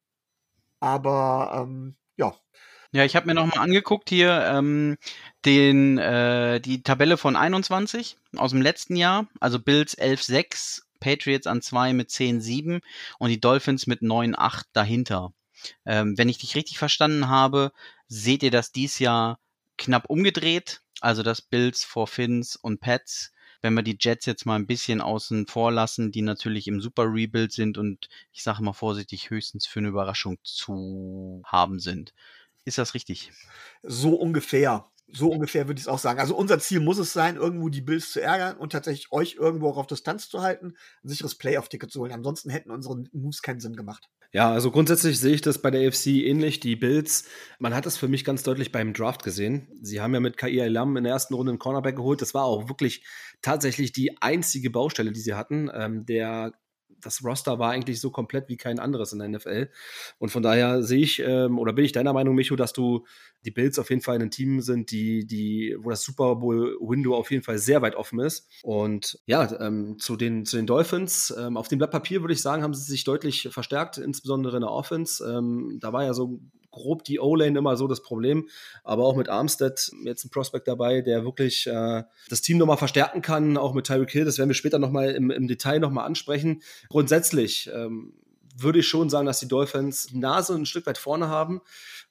Aber 0.81 1.67
ähm, 1.67 1.97
ja. 2.17 2.35
Ja, 2.93 3.05
ich 3.05 3.17
habe 3.17 3.27
mir 3.27 3.35
nochmal 3.35 3.59
angeguckt 3.59 4.09
hier 4.09 4.45
ähm, 4.47 4.97
den, 5.45 5.99
äh, 5.99 6.61
die 6.61 6.83
Tabelle 6.83 7.17
von 7.17 7.37
21 7.37 8.17
aus 8.37 8.53
dem 8.53 8.63
letzten 8.63 8.97
Jahr. 8.97 9.27
Also 9.41 9.59
Bills 9.59 9.99
11-6, 9.99 10.83
Patriots 11.01 11.47
an 11.47 11.61
2 11.61 11.93
mit 11.93 12.11
10-7 12.11 12.81
und 13.19 13.29
die 13.29 13.41
Dolphins 13.41 13.87
mit 13.87 14.01
9-8 14.01 14.65
dahinter. 14.73 15.33
Ähm, 15.87 16.17
wenn 16.19 16.29
ich 16.29 16.39
dich 16.39 16.55
richtig 16.57 16.79
verstanden 16.79 17.29
habe, 17.29 17.73
seht 18.07 18.43
ihr 18.43 18.51
das 18.51 18.73
dies 18.73 18.99
Jahr 18.99 19.39
knapp 19.77 20.07
umgedreht. 20.09 20.83
Also 21.01 21.23
das 21.23 21.43
Bills 21.43 21.85
vor 21.85 22.07
Finns 22.07 22.57
und 22.57 22.81
Pets 22.81 23.33
wenn 23.61 23.75
wir 23.75 23.83
die 23.83 23.97
Jets 23.99 24.27
jetzt 24.27 24.47
mal 24.47 24.57
ein 24.57 24.67
bisschen 24.67 25.01
außen 25.01 25.47
vor 25.47 25.73
lassen, 25.73 26.13
die 26.13 26.23
natürlich 26.23 26.69
im 26.69 26.81
Super 26.81 27.05
Rebuild 27.13 27.53
sind 27.53 27.79
und 27.79 28.09
ich 28.33 28.43
sage 28.43 28.63
mal 28.63 28.73
vorsichtig 28.73 29.31
höchstens 29.31 29.67
für 29.67 29.81
eine 29.81 29.89
Überraschung 29.89 30.39
zu 30.43 31.43
haben 31.45 31.81
sind. 31.81 32.15
Ist 32.65 32.79
das 32.79 32.95
richtig? 32.95 33.33
So 33.83 34.15
ungefähr. 34.15 34.91
So 35.11 35.31
ungefähr 35.31 35.67
würde 35.67 35.79
ich 35.79 35.85
es 35.85 35.89
auch 35.89 35.99
sagen. 35.99 36.21
Also 36.21 36.37
unser 36.37 36.59
Ziel 36.59 36.81
muss 36.81 36.99
es 36.99 37.13
sein, 37.13 37.37
irgendwo 37.37 37.69
die 37.69 37.81
Bills 37.81 38.13
zu 38.13 38.21
ärgern 38.21 38.57
und 38.57 38.73
tatsächlich 38.73 39.11
euch 39.11 39.37
irgendwo 39.39 39.69
auch 39.69 39.79
auf 39.79 39.87
Distanz 39.87 40.29
zu 40.29 40.43
halten, 40.43 40.75
ein 41.03 41.09
sicheres 41.09 41.35
Playoff-Ticket 41.37 41.91
zu 41.91 42.01
holen. 42.01 42.13
Ansonsten 42.13 42.51
hätten 42.51 42.71
unsere 42.71 43.05
Moves 43.13 43.43
keinen 43.43 43.61
Sinn 43.61 43.77
gemacht. 43.77 44.09
Ja, 44.33 44.53
also 44.53 44.71
grundsätzlich 44.71 45.19
sehe 45.19 45.35
ich 45.35 45.41
das 45.41 45.63
bei 45.63 45.71
der 45.71 45.89
AFC 45.89 46.09
ähnlich. 46.09 46.61
Die 46.61 46.77
Bills, 46.77 47.25
man 47.59 47.75
hat 47.75 47.87
das 47.87 47.97
für 47.97 48.09
mich 48.09 48.25
ganz 48.25 48.43
deutlich 48.43 48.73
beim 48.73 48.93
Draft 48.93 49.25
gesehen. 49.25 49.69
Sie 49.81 50.03
haben 50.03 50.13
ja 50.13 50.21
mit 50.21 50.37
Kai 50.37 50.51
Lam 50.69 50.99
in 50.99 51.05
der 51.05 51.15
ersten 51.15 51.33
Runde 51.33 51.53
einen 51.53 51.59
Cornerback 51.59 51.97
geholt. 51.97 52.21
Das 52.21 52.35
war 52.35 52.45
auch 52.45 52.69
wirklich 52.69 53.05
tatsächlich 53.41 53.93
die 53.93 54.21
einzige 54.21 54.69
Baustelle, 54.69 55.13
die 55.13 55.21
sie 55.21 55.35
hatten. 55.35 55.71
Ähm, 55.73 56.05
der 56.05 56.53
das 57.01 57.25
Roster 57.25 57.59
war 57.59 57.71
eigentlich 57.71 58.01
so 58.01 58.11
komplett 58.11 58.49
wie 58.49 58.57
kein 58.57 58.79
anderes 58.79 59.13
in 59.13 59.19
der 59.19 59.29
NFL. 59.29 59.71
Und 60.19 60.31
von 60.31 60.43
daher 60.43 60.83
sehe 60.83 61.01
ich, 61.01 61.21
ähm, 61.21 61.59
oder 61.59 61.73
bin 61.73 61.85
ich 61.85 61.93
deiner 61.93 62.13
Meinung, 62.13 62.35
Micho, 62.35 62.57
dass 62.57 62.73
du 62.73 63.07
die 63.45 63.51
Bills 63.51 63.79
auf 63.79 63.91
jeden 63.91 64.03
Fall 64.03 64.21
ein 64.21 64.31
Team 64.31 64.61
sind, 64.61 64.91
die, 64.91 65.27
die, 65.27 65.77
wo 65.79 65.91
das 65.91 66.03
Super 66.03 66.37
Bowl-Window 66.37 67.15
auf 67.15 67.31
jeden 67.31 67.45
Fall 67.45 67.59
sehr 67.59 67.83
weit 67.83 67.95
offen 67.95 68.19
ist. 68.19 68.49
Und 68.63 69.21
ja, 69.27 69.61
ähm, 69.61 69.99
zu, 69.99 70.17
den, 70.17 70.45
zu 70.45 70.57
den 70.57 70.67
Dolphins, 70.67 71.35
ähm, 71.39 71.57
auf 71.57 71.69
dem 71.69 71.79
Blatt 71.79 71.93
Papier 71.93 72.21
würde 72.23 72.35
ich 72.35 72.43
sagen, 72.43 72.63
haben 72.63 72.75
sie 72.75 72.91
sich 72.91 73.05
deutlich 73.05 73.49
verstärkt, 73.51 73.99
insbesondere 73.99 74.57
in 74.57 74.63
der 74.63 74.73
Offense. 74.73 75.25
Ähm, 75.25 75.79
da 75.81 75.93
war 75.93 76.05
ja 76.05 76.15
so 76.15 76.41
grob 76.71 77.05
die 77.05 77.21
O-Lane 77.21 77.59
immer 77.59 77.77
so 77.77 77.87
das 77.87 78.03
Problem. 78.03 78.49
Aber 78.85 79.05
auch 79.05 79.17
mit 79.17 79.29
Armstead 79.29 79.91
jetzt 80.05 80.25
ein 80.25 80.31
Prospect 80.31 80.69
dabei, 80.69 81.01
der 81.01 81.25
wirklich 81.25 81.67
äh, 81.67 82.05
das 82.29 82.43
Team 82.43 82.59
nochmal 82.59 82.77
verstärken 82.77 83.23
kann, 83.23 83.57
auch 83.57 83.75
mit 83.75 83.87
Tyreek 83.87 84.11
Hill. 84.11 84.25
Das 84.25 84.39
werden 84.39 84.51
wir 84.51 84.55
später 84.55 84.79
nochmal 84.79 85.11
im, 85.11 85.31
im 85.31 85.49
Detail 85.49 85.79
nochmal 85.79 86.07
ansprechen. 86.07 86.63
Grundsätzlich 86.89 87.71
ähm, 87.75 88.13
würde 88.61 88.81
ich 88.81 88.89
schon 88.89 89.09
sagen, 89.09 89.27
dass 89.27 89.41
die 89.41 89.49
Dolphins 89.49 90.07
die 90.07 90.19
Nase 90.19 90.55
ein 90.55 90.67
Stück 90.67 90.87
weit 90.87 90.99
vorne 90.99 91.29
haben. 91.29 91.61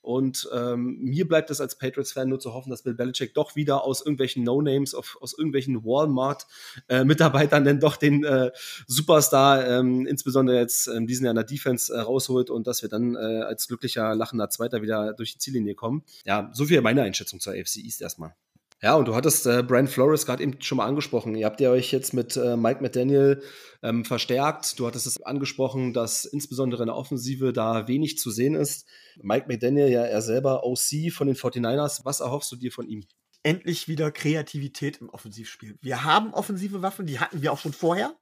Und 0.08 0.48
ähm, 0.54 1.00
mir 1.02 1.28
bleibt 1.28 1.50
es 1.50 1.60
als 1.60 1.78
Patriots-Fan 1.78 2.30
nur 2.30 2.40
zu 2.40 2.54
hoffen, 2.54 2.70
dass 2.70 2.84
Bill 2.84 2.94
Belichick 2.94 3.34
doch 3.34 3.58
wieder 3.58 3.84
aus 3.84 4.00
irgendwelchen 4.00 4.42
No-Names, 4.46 4.96
aus 4.96 5.34
irgendwelchen 5.38 5.84
Walmart-Mitarbeitern 5.84 7.64
äh, 7.64 7.66
dann 7.66 7.82
doch 7.82 7.98
den 7.98 8.24
äh, 8.24 8.52
Superstar, 8.88 9.68
ähm, 9.68 10.08
insbesondere 10.08 10.60
jetzt 10.60 10.88
in 10.88 11.08
diesem 11.08 11.26
Jahr 11.26 11.32
in 11.32 11.36
der 11.36 11.44
Defense, 11.44 11.94
äh, 11.94 12.00
rausholt 12.00 12.50
und 12.50 12.68
dass 12.68 12.84
wir 12.84 12.88
dann 12.88 13.16
äh, 13.16 13.42
als 13.42 13.68
glücklicher, 13.68 14.16
lachender 14.16 14.50
Zweiter 14.50 14.82
wieder 14.82 15.12
durch 15.12 15.34
die 15.34 15.40
Ziellinie 15.40 15.76
kommen. 15.76 16.04
Ja, 16.24 16.52
so 16.54 16.64
viel 16.64 16.80
meine 16.80 17.02
Einschätzung 17.02 17.42
zur 17.42 17.52
AFC 17.52 17.80
East 17.84 18.02
erstmal. 18.02 18.34
Ja, 18.82 18.96
und 18.96 19.08
du 19.08 19.16
hattest 19.16 19.48
äh, 19.48 19.64
Brian 19.64 19.88
Flores 19.88 20.28
gerade 20.28 20.44
eben 20.44 20.62
schon 20.62 20.78
mal 20.78 20.86
angesprochen. 20.86 21.34
Ihr 21.34 21.48
habt 21.48 21.60
ja 21.60 21.72
euch 21.72 21.92
jetzt 21.92 22.14
mit 22.14 22.38
äh, 22.38 22.56
Mike 22.56 22.82
McDaniel 22.82 23.42
ähm, 23.82 24.06
verstärkt. 24.06 24.78
Du 24.80 24.86
hattest 24.86 25.08
es 25.08 25.22
angesprochen, 25.24 25.94
dass 25.94 26.26
insbesondere 26.26 26.84
in 26.84 26.88
der 26.88 26.96
Offensive 26.96 27.54
da 27.54 27.88
wenig 27.88 28.20
zu 28.20 28.30
sehen 28.30 28.54
ist. 28.54 28.88
Mike 29.20 29.48
McDaniel, 29.48 29.90
ja 29.90 30.04
er 30.04 30.22
selber 30.22 30.64
OC 30.64 31.12
von 31.12 31.26
den 31.26 31.36
49ers. 31.36 32.06
Was 32.06 32.20
erhoffst 32.20 32.52
du 32.52 32.56
dir 32.56 32.72
von 32.72 32.88
ihm? 32.88 33.04
Endlich 33.42 33.88
wieder 33.88 34.12
Kreativität 34.12 35.02
im 35.02 35.10
Offensivspiel. 35.10 35.80
Wir 35.82 36.04
haben 36.04 36.34
offensive 36.34 36.84
Waffen, 36.84 37.08
die 37.08 37.20
hatten 37.20 37.42
wir 37.42 37.54
auch 37.54 37.60
schon 37.60 37.74
vorher. 37.74 38.16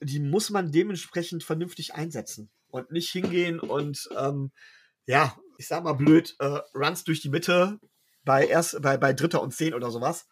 Die 0.00 0.20
muss 0.20 0.50
man 0.50 0.70
dementsprechend 0.70 1.42
vernünftig 1.42 1.94
einsetzen 1.94 2.50
und 2.68 2.92
nicht 2.92 3.10
hingehen 3.10 3.58
und 3.58 4.08
ähm, 4.16 4.52
ja, 5.06 5.36
ich 5.58 5.66
sag 5.66 5.82
mal 5.82 5.94
blöd, 5.94 6.36
äh, 6.38 6.60
Runs 6.74 7.04
durch 7.04 7.20
die 7.20 7.28
Mitte, 7.28 7.80
bei 8.24 8.46
erst 8.46 8.80
bei, 8.82 8.96
bei 8.96 9.12
Dritter 9.12 9.42
und 9.42 9.52
Zehn 9.52 9.74
oder 9.74 9.90
sowas. 9.90 10.26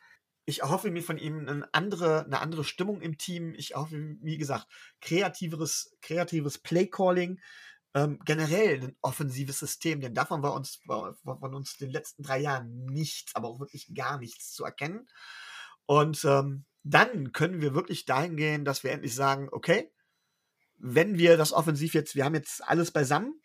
Ich 0.44 0.62
erhoffe 0.62 0.90
mir 0.90 1.02
von 1.02 1.18
ihm 1.18 1.40
eine 1.40 1.68
andere, 1.72 2.24
eine 2.24 2.40
andere 2.40 2.64
Stimmung 2.64 3.00
im 3.00 3.18
Team. 3.18 3.54
Ich 3.54 3.74
erhoffe, 3.74 4.16
wie 4.20 4.38
gesagt, 4.38 4.66
kreativeres, 5.00 5.94
kreatives 6.00 6.58
Playcalling, 6.58 7.38
ähm, 7.94 8.18
generell 8.24 8.82
ein 8.82 8.96
offensives 9.02 9.58
System, 9.58 10.00
denn 10.00 10.14
davon 10.14 10.42
war 10.42 10.54
uns, 10.54 10.80
war, 10.86 11.16
von 11.22 11.54
uns 11.54 11.74
in 11.78 11.86
den 11.86 11.92
letzten 11.92 12.22
drei 12.22 12.38
Jahren 12.38 12.86
nichts, 12.86 13.34
aber 13.34 13.48
auch 13.48 13.60
wirklich 13.60 13.94
gar 13.94 14.18
nichts 14.18 14.52
zu 14.52 14.64
erkennen. 14.64 15.08
Und 15.86 16.24
ähm, 16.24 16.64
dann 16.82 17.32
können 17.32 17.60
wir 17.60 17.74
wirklich 17.74 18.04
dahin 18.04 18.36
gehen, 18.36 18.64
dass 18.64 18.84
wir 18.84 18.92
endlich 18.92 19.14
sagen, 19.14 19.48
okay, 19.52 19.90
wenn 20.76 21.18
wir 21.18 21.36
das 21.36 21.52
Offensiv 21.52 21.94
jetzt, 21.94 22.14
wir 22.14 22.24
haben 22.24 22.34
jetzt 22.34 22.66
alles 22.66 22.90
beisammen, 22.90 23.40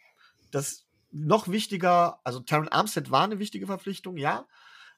das 0.51 0.85
noch 1.13 1.47
wichtiger, 1.47 2.19
also 2.23 2.39
Taron 2.39 2.67
Armstead 2.67 3.11
war 3.11 3.23
eine 3.23 3.39
wichtige 3.39 3.67
Verpflichtung, 3.67 4.17
ja. 4.17 4.47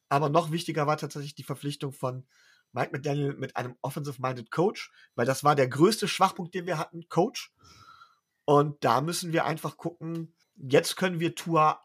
Aber 0.09 0.29
noch 0.29 0.51
wichtiger 0.51 0.87
war 0.87 0.97
tatsächlich 0.97 1.35
die 1.35 1.43
Verpflichtung 1.43 1.91
von 1.91 2.25
Mike 2.71 2.91
McDaniel 2.91 3.33
mit 3.35 3.55
einem 3.55 3.75
offensive-minded 3.81 4.51
Coach, 4.51 4.91
weil 5.15 5.25
das 5.25 5.43
war 5.43 5.55
der 5.55 5.67
größte 5.67 6.07
Schwachpunkt, 6.07 6.53
den 6.53 6.65
wir 6.65 6.77
hatten, 6.77 7.07
Coach. 7.09 7.53
Und 8.45 8.83
da 8.83 9.01
müssen 9.01 9.33
wir 9.33 9.45
einfach 9.45 9.77
gucken, 9.77 10.35
jetzt 10.55 10.95
können 10.95 11.19
wir 11.19 11.35
Tua 11.35 11.83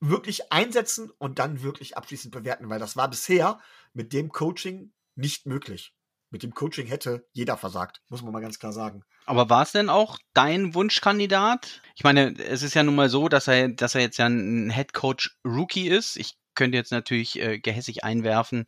wirklich 0.00 0.52
einsetzen 0.52 1.10
und 1.18 1.38
dann 1.38 1.62
wirklich 1.62 1.96
abschließend 1.96 2.32
bewerten, 2.32 2.68
weil 2.70 2.78
das 2.78 2.96
war 2.96 3.10
bisher 3.10 3.60
mit 3.92 4.12
dem 4.12 4.30
Coaching 4.30 4.92
nicht 5.14 5.46
möglich. 5.46 5.94
Mit 6.30 6.42
dem 6.42 6.54
Coaching 6.54 6.86
hätte 6.86 7.26
jeder 7.32 7.56
versagt, 7.56 8.02
muss 8.08 8.22
man 8.22 8.32
mal 8.32 8.40
ganz 8.40 8.58
klar 8.58 8.72
sagen. 8.72 9.02
Aber 9.24 9.48
war 9.48 9.62
es 9.62 9.72
denn 9.72 9.88
auch 9.88 10.18
dein 10.34 10.74
Wunschkandidat? 10.74 11.80
Ich 11.96 12.04
meine, 12.04 12.34
es 12.38 12.62
ist 12.62 12.74
ja 12.74 12.82
nun 12.82 12.94
mal 12.94 13.08
so, 13.08 13.28
dass 13.28 13.48
er, 13.48 13.68
dass 13.68 13.94
er 13.94 14.02
jetzt 14.02 14.18
ja 14.18 14.26
ein 14.26 14.70
Head 14.70 14.92
Coach 14.92 15.38
Rookie 15.44 15.88
ist. 15.88 16.16
Ich 16.16 16.36
könnte 16.54 16.76
jetzt 16.76 16.92
natürlich 16.92 17.40
äh, 17.40 17.58
gehässig 17.58 18.04
einwerfen, 18.04 18.66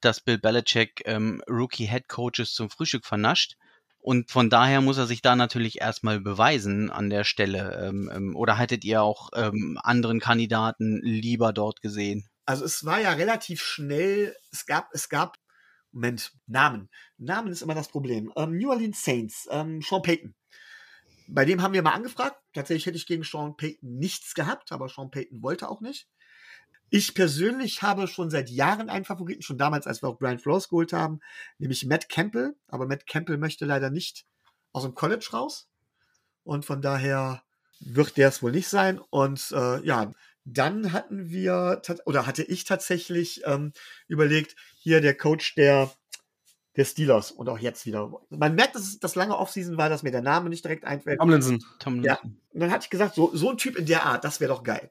dass 0.00 0.20
Bill 0.20 0.38
Belichick 0.38 1.02
ähm, 1.04 1.42
Rookie 1.48 1.86
Head 1.86 2.08
Coaches 2.08 2.54
zum 2.54 2.70
Frühstück 2.70 3.04
vernascht. 3.04 3.56
Und 3.98 4.30
von 4.30 4.50
daher 4.50 4.80
muss 4.80 4.98
er 4.98 5.06
sich 5.06 5.20
da 5.20 5.34
natürlich 5.34 5.80
erstmal 5.80 6.20
beweisen 6.20 6.90
an 6.90 7.10
der 7.10 7.24
Stelle. 7.24 7.86
Ähm, 7.88 8.10
ähm, 8.14 8.36
oder 8.36 8.56
hättet 8.56 8.84
ihr 8.84 9.02
auch 9.02 9.30
ähm, 9.34 9.78
anderen 9.82 10.20
Kandidaten 10.20 11.00
lieber 11.02 11.52
dort 11.52 11.82
gesehen? 11.82 12.28
Also 12.46 12.64
es 12.64 12.84
war 12.84 13.00
ja 13.00 13.10
relativ 13.14 13.60
schnell, 13.62 14.36
es 14.52 14.64
gab, 14.64 14.90
es 14.92 15.08
gab, 15.08 15.36
Moment, 15.96 16.34
Namen. 16.46 16.90
Namen 17.16 17.50
ist 17.50 17.62
immer 17.62 17.74
das 17.74 17.88
Problem. 17.88 18.30
Ähm, 18.36 18.58
New 18.58 18.68
Orleans 18.68 19.02
Saints, 19.02 19.48
ähm, 19.50 19.80
Sean 19.80 20.02
Payton. 20.02 20.34
Bei 21.26 21.46
dem 21.46 21.62
haben 21.62 21.72
wir 21.72 21.80
mal 21.80 21.94
angefragt. 21.94 22.36
Tatsächlich 22.52 22.84
hätte 22.84 22.98
ich 22.98 23.06
gegen 23.06 23.24
Sean 23.24 23.56
Payton 23.56 23.96
nichts 23.96 24.34
gehabt, 24.34 24.72
aber 24.72 24.90
Sean 24.90 25.10
Payton 25.10 25.42
wollte 25.42 25.70
auch 25.70 25.80
nicht. 25.80 26.06
Ich 26.90 27.14
persönlich 27.14 27.80
habe 27.80 28.08
schon 28.08 28.28
seit 28.28 28.50
Jahren 28.50 28.90
einen 28.90 29.06
Favoriten, 29.06 29.40
schon 29.40 29.56
damals, 29.56 29.86
als 29.86 30.02
wir 30.02 30.10
auch 30.10 30.18
Brian 30.18 30.38
Flores 30.38 30.68
geholt 30.68 30.92
haben, 30.92 31.20
nämlich 31.56 31.86
Matt 31.86 32.10
Campbell. 32.10 32.54
Aber 32.68 32.86
Matt 32.86 33.06
Campbell 33.06 33.38
möchte 33.38 33.64
leider 33.64 33.88
nicht 33.88 34.26
aus 34.72 34.82
dem 34.82 34.94
College 34.94 35.26
raus. 35.32 35.66
Und 36.44 36.66
von 36.66 36.82
daher 36.82 37.42
wird 37.80 38.18
der 38.18 38.28
es 38.28 38.42
wohl 38.42 38.52
nicht 38.52 38.68
sein. 38.68 39.00
Und 39.08 39.50
äh, 39.52 39.82
ja, 39.82 40.12
dann 40.46 40.92
hatten 40.92 41.28
wir, 41.28 41.82
oder 42.04 42.24
hatte 42.26 42.44
ich 42.44 42.64
tatsächlich 42.64 43.42
ähm, 43.44 43.72
überlegt, 44.06 44.54
hier 44.78 45.00
der 45.00 45.16
Coach 45.16 45.56
der, 45.56 45.90
der 46.76 46.84
Steelers 46.84 47.32
und 47.32 47.48
auch 47.48 47.58
jetzt 47.58 47.84
wieder. 47.84 48.12
Man 48.30 48.54
merkt, 48.54 48.76
dass 48.76 48.82
es 48.82 49.00
das 49.00 49.16
lange 49.16 49.36
Offseason 49.36 49.76
war, 49.76 49.88
dass 49.88 50.04
mir 50.04 50.12
der 50.12 50.22
Name 50.22 50.48
nicht 50.48 50.64
direkt 50.64 50.84
einfällt. 50.84 51.18
Tomlinson. 51.18 51.64
Tomlinson. 51.80 52.04
Ja. 52.04 52.20
Und 52.22 52.60
dann 52.60 52.70
hatte 52.70 52.84
ich 52.84 52.90
gesagt, 52.90 53.16
so, 53.16 53.34
so 53.34 53.50
ein 53.50 53.58
Typ 53.58 53.76
in 53.76 53.86
der 53.86 54.06
Art, 54.06 54.24
das 54.24 54.40
wäre 54.40 54.52
doch 54.52 54.62
geil. 54.62 54.90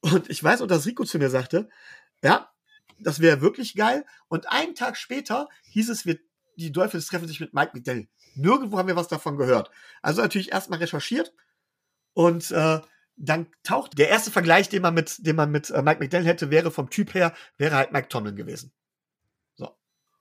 Und 0.00 0.30
ich 0.30 0.42
weiß 0.42 0.62
auch, 0.62 0.68
dass 0.68 0.86
Rico 0.86 1.04
zu 1.04 1.18
mir 1.18 1.28
sagte, 1.28 1.68
ja, 2.22 2.48
das 3.00 3.18
wäre 3.18 3.40
wirklich 3.40 3.74
geil. 3.74 4.04
Und 4.28 4.48
einen 4.48 4.76
Tag 4.76 4.96
später 4.96 5.48
hieß 5.70 5.88
es, 5.88 6.06
wir, 6.06 6.20
die 6.56 6.70
Dolphins 6.70 7.06
treffen 7.06 7.26
sich 7.26 7.40
mit 7.40 7.52
Mike 7.52 7.72
McDell. 7.74 8.06
Nirgendwo 8.36 8.78
haben 8.78 8.86
wir 8.86 8.96
was 8.96 9.08
davon 9.08 9.36
gehört. 9.36 9.72
Also 10.02 10.22
natürlich 10.22 10.52
erstmal 10.52 10.78
recherchiert 10.78 11.32
und 12.12 12.52
äh, 12.52 12.80
dann 13.18 13.48
taucht 13.62 13.98
der 13.98 14.08
erste 14.08 14.30
Vergleich, 14.30 14.68
den 14.68 14.82
man 14.82 14.94
mit, 14.94 15.26
den 15.26 15.36
man 15.36 15.50
mit 15.50 15.70
äh, 15.70 15.82
Mike 15.82 16.00
McDell 16.00 16.24
hätte, 16.24 16.50
wäre 16.50 16.70
vom 16.70 16.88
Typ 16.88 17.14
her, 17.14 17.34
wäre 17.56 17.76
halt 17.76 17.92
Mike 17.92 18.08
Tomlin 18.08 18.36
gewesen. 18.36 18.72
So. 19.56 19.76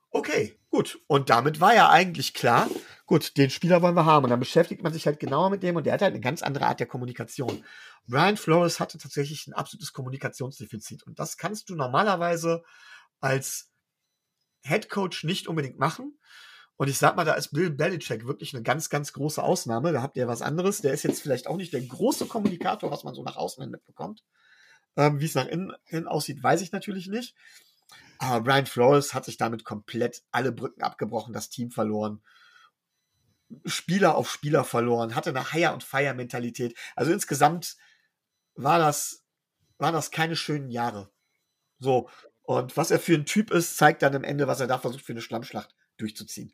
Okay, 0.10 0.60
gut. 0.70 1.00
Und 1.08 1.30
damit 1.30 1.62
war 1.62 1.76
ja 1.76 1.90
eigentlich 1.90 2.34
klar, 2.34 2.70
gut, 3.06 3.38
den 3.38 3.50
Spieler 3.50 3.82
wollen 3.82 3.96
wir 3.96 4.06
haben. 4.06 4.24
Und 4.24 4.32
dann 4.32 4.40
beschäftigt 4.40 4.82
man 4.82 4.94
sich 4.94 5.06
halt 5.06 5.20
genauer 5.20 5.50
mit 5.50 5.64
dem 5.64 5.76
und 5.76 5.86
der 5.86 5.94
hat 5.94 6.02
halt 6.02 6.14
eine 6.14 6.22
ganz 6.22 6.42
andere 6.42 6.66
Art 6.66 6.80
der 6.80 6.88
Kommunikation. 6.88 7.64
Brian 8.08 8.38
Flores 8.38 8.80
hatte 8.80 8.98
tatsächlich 8.98 9.48
ein 9.48 9.54
absolutes 9.54 9.94
Kommunikationsdefizit. 9.94 11.04
Und 11.04 11.20
das 11.20 11.38
kannst 11.38 11.70
du 11.70 11.76
normalerweise 11.76 12.64
als 13.20 13.70
Head 14.64 14.90
Coach 14.90 15.24
nicht 15.24 15.48
unbedingt 15.48 15.78
machen. 15.78 16.18
Und 16.78 16.90
ich 16.90 16.98
sag 17.00 17.16
mal, 17.16 17.26
da 17.26 17.34
ist 17.34 17.52
Bill 17.52 17.72
Belichick 17.72 18.28
wirklich 18.28 18.54
eine 18.54 18.64
ganz, 18.64 18.90
ganz 18.90 19.12
große 19.12 19.42
Ausnahme. 19.42 19.92
Da 19.92 20.02
habt 20.04 20.16
ihr 20.16 20.28
was 20.28 20.44
anderes. 20.44 20.82
Der 20.82 20.94
ist 20.94 21.04
jetzt 21.04 21.22
vielleicht 21.22 21.48
auch 21.48 21.58
nicht 21.58 21.74
der 21.74 21.82
große 21.82 22.28
Kommunikator, 22.28 22.92
was 22.92 23.04
man 23.04 23.16
so 23.16 23.24
nach 23.24 23.36
außen 23.36 23.62
hin 23.62 23.72
mitbekommt. 23.72 24.24
Ähm, 24.96 25.20
Wie 25.20 25.26
es 25.26 25.36
nach 25.36 25.48
innen 25.48 25.74
hin 25.86 26.08
aussieht, 26.08 26.42
weiß 26.42 26.62
ich 26.62 26.72
natürlich 26.72 27.08
nicht. 27.08 27.36
Aber 28.20 28.44
Brian 28.44 28.66
Flores 28.68 29.14
hat 29.14 29.26
sich 29.26 29.38
damit 29.38 29.64
komplett 29.64 30.24
alle 30.32 30.52
Brücken 30.52 30.84
abgebrochen, 30.84 31.34
das 31.34 31.50
Team 31.50 31.72
verloren. 31.72 32.22
Spieler 33.66 34.16
auf 34.16 34.30
Spieler 34.30 34.64
verloren, 34.64 35.16
hatte 35.16 35.30
eine 35.30 35.52
Hire- 35.52 35.74
und 35.74 35.84
Fire-Mentalität. 35.84 36.78
Also 36.96 37.12
insgesamt 37.12 37.78
war 38.56 38.78
das, 38.78 39.24
waren 39.78 39.94
das 39.94 40.12
keine 40.12 40.36
schönen 40.36 40.70
Jahre. 40.70 41.12
So. 41.80 42.10
Und 42.44 42.78
was 42.78 42.92
er 42.92 43.00
für 43.00 43.14
ein 43.14 43.26
Typ 43.26 43.52
ist, 43.52 43.78
zeigt 43.78 44.02
dann 44.02 44.16
am 44.16 44.24
Ende, 44.24 44.48
was 44.48 44.60
er 44.60 44.68
da 44.68 44.80
versucht, 44.80 45.06
für 45.06 45.14
eine 45.14 45.22
Schlammschlacht 45.22 45.76
durchzuziehen. 45.98 46.54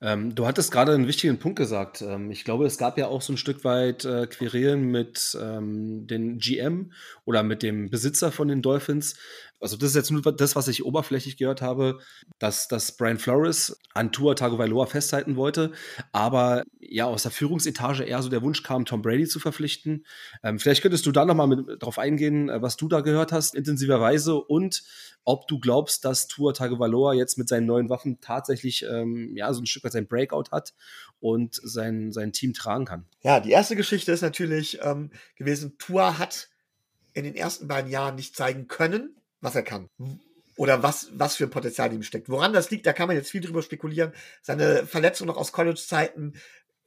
Ähm, 0.00 0.34
du 0.34 0.46
hattest 0.46 0.72
gerade 0.72 0.92
einen 0.92 1.06
wichtigen 1.06 1.38
Punkt 1.38 1.56
gesagt. 1.56 2.02
Ähm, 2.02 2.30
ich 2.30 2.44
glaube, 2.44 2.66
es 2.66 2.78
gab 2.78 2.98
ja 2.98 3.06
auch 3.06 3.22
so 3.22 3.32
ein 3.32 3.36
Stück 3.36 3.64
weit 3.64 4.04
äh, 4.04 4.26
Querelen 4.26 4.90
mit 4.90 5.36
ähm, 5.40 6.06
den 6.06 6.38
GM 6.38 6.92
oder 7.24 7.42
mit 7.42 7.62
dem 7.62 7.90
Besitzer 7.90 8.32
von 8.32 8.48
den 8.48 8.60
Dolphins. 8.60 9.16
Also 9.60 9.78
das 9.78 9.90
ist 9.90 9.96
jetzt 9.96 10.10
nur 10.10 10.20
das, 10.20 10.56
was 10.56 10.68
ich 10.68 10.84
oberflächlich 10.84 11.38
gehört 11.38 11.62
habe, 11.62 12.00
dass, 12.38 12.68
dass 12.68 12.98
Brian 12.98 13.18
Flores 13.18 13.78
an 13.94 14.12
Tua 14.12 14.34
Tagovailoa 14.34 14.84
festhalten 14.84 15.36
wollte, 15.36 15.72
aber 16.12 16.64
ja 16.80 17.06
aus 17.06 17.22
der 17.22 17.30
Führungsetage 17.30 18.04
eher 18.04 18.20
so 18.20 18.28
der 18.28 18.42
Wunsch 18.42 18.62
kam, 18.62 18.84
Tom 18.84 19.00
Brady 19.00 19.26
zu 19.26 19.40
verpflichten. 19.40 20.04
Ähm, 20.42 20.58
vielleicht 20.58 20.82
könntest 20.82 21.06
du 21.06 21.12
da 21.12 21.24
nochmal 21.24 21.64
drauf 21.78 21.98
eingehen, 21.98 22.50
äh, 22.50 22.60
was 22.60 22.76
du 22.76 22.88
da 22.88 23.00
gehört 23.00 23.32
hast, 23.32 23.54
intensiverweise 23.54 24.34
und 24.34 24.82
ob 25.24 25.48
du 25.48 25.58
glaubst, 25.58 26.04
dass 26.04 26.28
Tua 26.28 26.52
Tagovailoa 26.52 27.14
jetzt 27.14 27.38
mit 27.38 27.48
seinen 27.48 27.66
neuen 27.66 27.88
Waffen 27.88 28.20
tatsächlich 28.20 28.84
ähm, 28.84 29.34
ja 29.34 29.50
so 29.54 29.62
ein 29.62 29.66
Stück 29.66 29.84
weit 29.84 29.93
sein 29.94 30.06
Breakout 30.06 30.50
hat 30.52 30.74
und 31.20 31.54
sein, 31.62 32.12
sein 32.12 32.32
Team 32.32 32.52
tragen 32.52 32.84
kann. 32.84 33.06
Ja, 33.22 33.40
die 33.40 33.50
erste 33.50 33.76
Geschichte 33.76 34.12
ist 34.12 34.20
natürlich 34.20 34.78
ähm, 34.82 35.10
gewesen, 35.36 35.78
Tua 35.78 36.18
hat 36.18 36.50
in 37.14 37.24
den 37.24 37.34
ersten 37.34 37.66
beiden 37.66 37.90
Jahren 37.90 38.16
nicht 38.16 38.36
zeigen 38.36 38.68
können, 38.68 39.16
was 39.40 39.54
er 39.54 39.62
kann. 39.62 39.88
Oder 40.56 40.82
was, 40.82 41.08
was 41.12 41.36
für 41.36 41.48
Potenzial 41.48 41.88
in 41.88 41.96
ihm 41.96 42.02
steckt. 42.02 42.28
Woran 42.28 42.52
das 42.52 42.70
liegt, 42.70 42.86
da 42.86 42.92
kann 42.92 43.08
man 43.08 43.16
jetzt 43.16 43.30
viel 43.30 43.40
drüber 43.40 43.62
spekulieren. 43.62 44.12
Seine 44.42 44.86
Verletzung 44.86 45.26
noch 45.26 45.36
aus 45.36 45.52
College-Zeiten, 45.52 46.34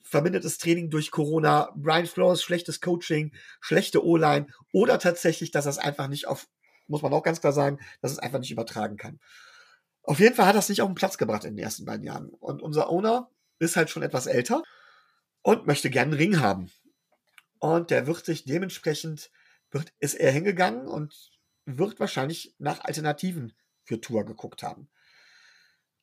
verbindetes 0.04 0.58
Training 0.58 0.90
durch 0.90 1.12
Corona, 1.12 1.72
Brian 1.76 2.06
Flores, 2.06 2.42
schlechtes 2.42 2.80
Coaching, 2.80 3.34
schlechte 3.60 4.06
O-Line 4.06 4.48
oder 4.72 5.00
tatsächlich, 5.00 5.52
dass 5.52 5.66
er 5.66 5.72
es 5.72 5.78
einfach 5.78 6.08
nicht 6.08 6.28
auf 6.28 6.48
muss 6.88 7.02
man 7.02 7.14
auch 7.14 7.24
ganz 7.24 7.42
klar 7.42 7.54
sagen, 7.54 7.80
dass 8.02 8.12
es 8.12 8.20
einfach 8.20 8.40
nicht 8.40 8.52
übertragen 8.52 8.98
kann. 8.98 9.20
Auf 10.08 10.22
jeden 10.22 10.36
Fall 10.36 10.46
hat 10.46 10.56
es 10.56 10.70
nicht 10.70 10.82
auf 10.82 10.88
den 10.88 10.96
Platz 10.96 11.18
gebracht 11.18 11.44
in 11.44 11.58
den 11.58 11.64
ersten 11.64 11.84
beiden 11.84 12.06
Jahren. 12.06 12.30
Und 12.30 12.62
unser 12.62 12.90
Owner 12.90 13.30
ist 13.60 13.76
halt 13.76 13.90
schon 13.90 14.04
etwas 14.04 14.26
älter 14.26 14.64
und 15.42 15.68
möchte 15.68 15.90
gern 15.90 16.10
einen 16.10 16.18
Ring 16.18 16.40
haben. 16.40 16.72
Und 17.60 17.92
der 17.92 18.08
wird 18.08 18.26
sich 18.26 18.46
dementsprechend, 18.46 19.30
wird, 19.70 19.92
ist 20.00 20.14
er 20.14 20.32
hingegangen 20.32 20.88
und 20.88 21.32
wird 21.66 22.00
wahrscheinlich 22.00 22.56
nach 22.58 22.86
Alternativen 22.86 23.52
für 23.84 24.00
Tour 24.00 24.26
geguckt 24.26 24.64
haben. 24.64 24.90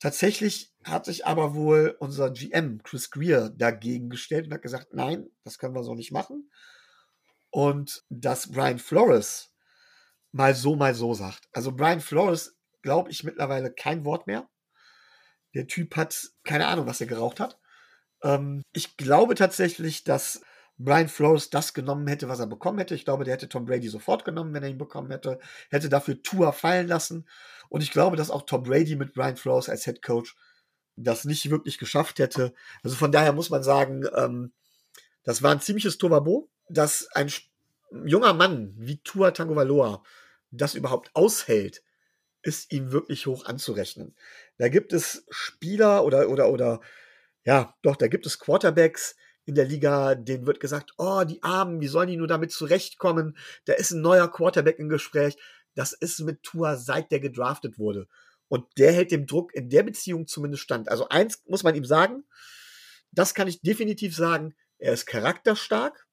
Tatsächlich 0.01 0.75
hat 0.85 1.07
sich 1.07 1.27
aber 1.27 1.55
wohl 1.55 1.97
unser 1.99 2.31
GM 2.31 2.83
Chris 2.83 3.11
Greer 3.11 3.49
dagegen 3.49 4.11
gestellt 4.11 4.47
und 4.47 4.53
hat 4.53 4.61
gesagt, 4.61 4.93
nein, 4.93 5.31
das 5.45 5.59
können 5.59 5.75
wir 5.75 5.83
so 5.83 5.95
nicht 5.95 6.13
machen. 6.13 6.51
Und 7.49 8.05
dass 8.11 8.51
Brian 8.51 8.79
Flores 8.79 9.55
mal 10.31 10.55
so, 10.55 10.77
mal 10.77 10.95
so 10.95 11.15
sagt. 11.15 11.49
Also 11.53 11.73
Brian 11.73 12.01
Flores, 12.01 12.54
glaube 12.85 13.11
ich, 13.11 13.25
mittlerweile 13.25 13.73
kein 13.73 14.05
Wort 14.05 14.27
mehr. 14.27 14.47
Der 15.55 15.67
Typ 15.67 15.97
hat 15.97 16.31
keine 16.45 16.67
Ahnung, 16.67 16.87
was 16.87 17.01
er 17.01 17.07
geraucht 17.07 17.41
hat. 17.41 17.59
Ähm, 18.23 18.63
ich 18.73 18.99
glaube 18.99 19.35
tatsächlich, 19.35 20.05
dass 20.05 20.43
Brian 20.77 21.09
Flores 21.09 21.49
das 21.49 21.73
genommen 21.73 22.07
hätte, 22.09 22.29
was 22.29 22.41
er 22.41 22.47
bekommen 22.47 22.79
hätte. 22.79 22.95
Ich 22.95 23.07
glaube, 23.07 23.25
der 23.25 23.33
hätte 23.33 23.49
Tom 23.49 23.65
Brady 23.65 23.89
sofort 23.89 24.27
genommen, 24.27 24.53
wenn 24.53 24.63
er 24.63 24.69
ihn 24.69 24.77
bekommen 24.77 25.11
hätte. 25.11 25.39
Hätte 25.71 25.89
dafür 25.89 26.23
Tour 26.23 26.53
fallen 26.53 26.87
lassen. 26.87 27.27
Und 27.71 27.83
ich 27.83 27.91
glaube, 27.91 28.17
dass 28.17 28.31
auch 28.31 28.43
Tom 28.43 28.65
Brady 28.65 28.97
mit 28.97 29.15
Brian 29.15 29.37
Flores 29.37 29.71
als 29.71 29.85
Head 29.85 30.03
Coach 30.03 30.37
das 30.97 31.25
nicht 31.25 31.49
wirklich 31.49 31.79
geschafft 31.79 32.19
hätte. 32.19 32.53
Also 32.83 32.97
von 32.97 33.13
daher 33.13 33.33
muss 33.33 33.49
man 33.49 33.63
sagen, 33.63 34.05
ähm, 34.15 34.53
das 35.23 35.43
war 35.43 35.53
ein 35.53 35.61
ziemliches 35.61 35.97
Tovabo, 35.97 36.51
dass 36.69 37.09
ein 37.15 37.33
junger 38.05 38.35
Mann 38.35 38.75
wie 38.77 38.99
Tua 38.99 39.31
Tagovailoa 39.31 40.03
das 40.51 40.75
überhaupt 40.75 41.11
aushält, 41.15 41.83
ist 42.45 42.73
ihm 42.73 42.93
wirklich 42.93 43.27
hoch 43.27 43.47
anzurechnen. 43.47 44.15
Da 44.59 44.69
gibt 44.69 44.93
es 44.93 45.27
Spieler 45.31 46.05
oder, 46.05 46.29
oder, 46.29 46.51
oder, 46.51 46.81
ja, 47.45 47.75
doch, 47.83 47.97
da 47.97 48.07
gibt 48.07 48.27
es 48.27 48.39
Quarterbacks 48.39 49.17
in 49.47 49.55
der 49.55 49.67
Liga, 49.67 50.15
denen 50.15 50.47
wird 50.47 50.61
gesagt, 50.61 50.93
oh, 50.97 51.25
die 51.25 51.43
Armen, 51.43 51.81
wie 51.81 51.89
sollen 51.89 52.09
die 52.09 52.17
nur 52.17 52.27
damit 52.27 52.53
zurechtkommen? 52.53 53.37
Da 53.67 53.75
ist 53.75 53.91
ein 53.91 54.01
neuer 54.01 54.31
Quarterback 54.31 54.79
im 54.79 54.89
Gespräch. 54.89 55.37
Das 55.75 55.93
ist 55.93 56.21
mit 56.21 56.43
Tua, 56.43 56.77
seit 56.77 57.11
der 57.11 57.21
gedraftet 57.21 57.79
wurde. 57.79 58.07
Und 58.49 58.67
der 58.79 58.93
hält 58.93 59.11
dem 59.11 59.27
Druck 59.27 59.55
in 59.55 59.69
der 59.69 59.83
Beziehung 59.83 60.27
zumindest 60.27 60.63
stand. 60.63 60.89
Also 60.89 61.09
eins 61.09 61.43
muss 61.47 61.63
man 61.63 61.75
ihm 61.75 61.85
sagen, 61.85 62.25
das 63.11 63.35
kann 63.35 63.49
ich 63.49 63.61
definitiv 63.63 64.15
sagen, 64.15 64.55
er 64.79 64.93
ist 64.93 65.07
charakterstark 65.07 66.07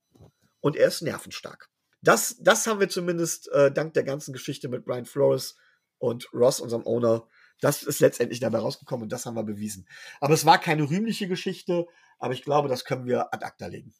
und 0.59 0.75
er 0.75 0.87
ist 0.87 1.01
nervenstark. 1.01 1.69
das, 2.01 2.37
das 2.39 2.65
haben 2.67 2.79
wir 2.79 2.89
zumindest 2.89 3.49
äh, 3.51 3.71
dank 3.71 3.93
der 3.93 4.03
ganzen 4.03 4.33
Geschichte 4.33 4.69
mit 4.69 4.85
Brian 4.85 5.05
Flores 5.05 5.55
und 6.01 6.27
Ross, 6.33 6.59
unserem 6.59 6.85
Owner, 6.85 7.27
das 7.61 7.83
ist 7.83 7.99
letztendlich 7.99 8.39
dabei 8.39 8.59
rausgekommen 8.59 9.03
und 9.03 9.11
das 9.11 9.25
haben 9.25 9.35
wir 9.35 9.43
bewiesen. 9.43 9.87
Aber 10.19 10.33
es 10.33 10.45
war 10.45 10.57
keine 10.57 10.89
rühmliche 10.89 11.27
Geschichte, 11.27 11.85
aber 12.17 12.33
ich 12.33 12.43
glaube, 12.43 12.67
das 12.67 12.85
können 12.85 13.05
wir 13.05 13.33
ad 13.33 13.45
acta 13.45 13.67
legen. 13.67 13.93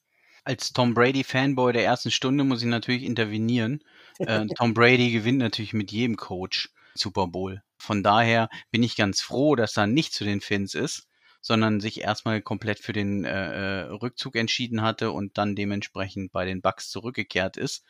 Als 0.44 0.74
Tom 0.74 0.96
Brady 0.96 1.24
Fanboy 1.24 1.72
der 1.72 1.86
ersten 1.86 2.10
Stunde 2.10 2.44
muss 2.44 2.64
ich 2.64 2.68
natürlich 2.68 3.04
intervenieren. 3.04 3.84
Äh, 4.20 4.46
Tom 4.56 4.76
Brady 4.76 5.10
gewinnt 5.10 5.40
natürlich 5.40 5.74
mit 5.74 5.92
jedem 5.92 6.16
Coach 6.16 6.70
Super 6.94 7.26
Bowl. 7.26 7.64
Von 7.78 8.04
daher 8.04 8.50
bin 8.70 8.84
ich 8.84 8.96
ganz 8.96 9.20
froh, 9.20 9.56
dass 9.56 9.78
er 9.78 9.88
nicht 9.88 10.14
zu 10.14 10.26
den 10.26 10.42
Fins 10.42 10.76
ist 10.76 11.08
sondern 11.42 11.82
sich 11.82 12.02
erstmal 12.02 12.42
komplett 12.42 12.80
für 12.80 12.94
den 12.94 13.26
äh, 13.26 13.30
äh, 13.30 13.82
Rückzug 13.90 14.36
entschieden 14.36 14.82
hatte 14.82 15.12
und 15.12 15.38
dann 15.38 15.56
dementsprechend 15.56 16.32
bei 16.32 16.46
den 16.46 16.62
Bucks 16.62 16.90
zurückgekehrt 16.90 17.58
ist. 17.58 17.84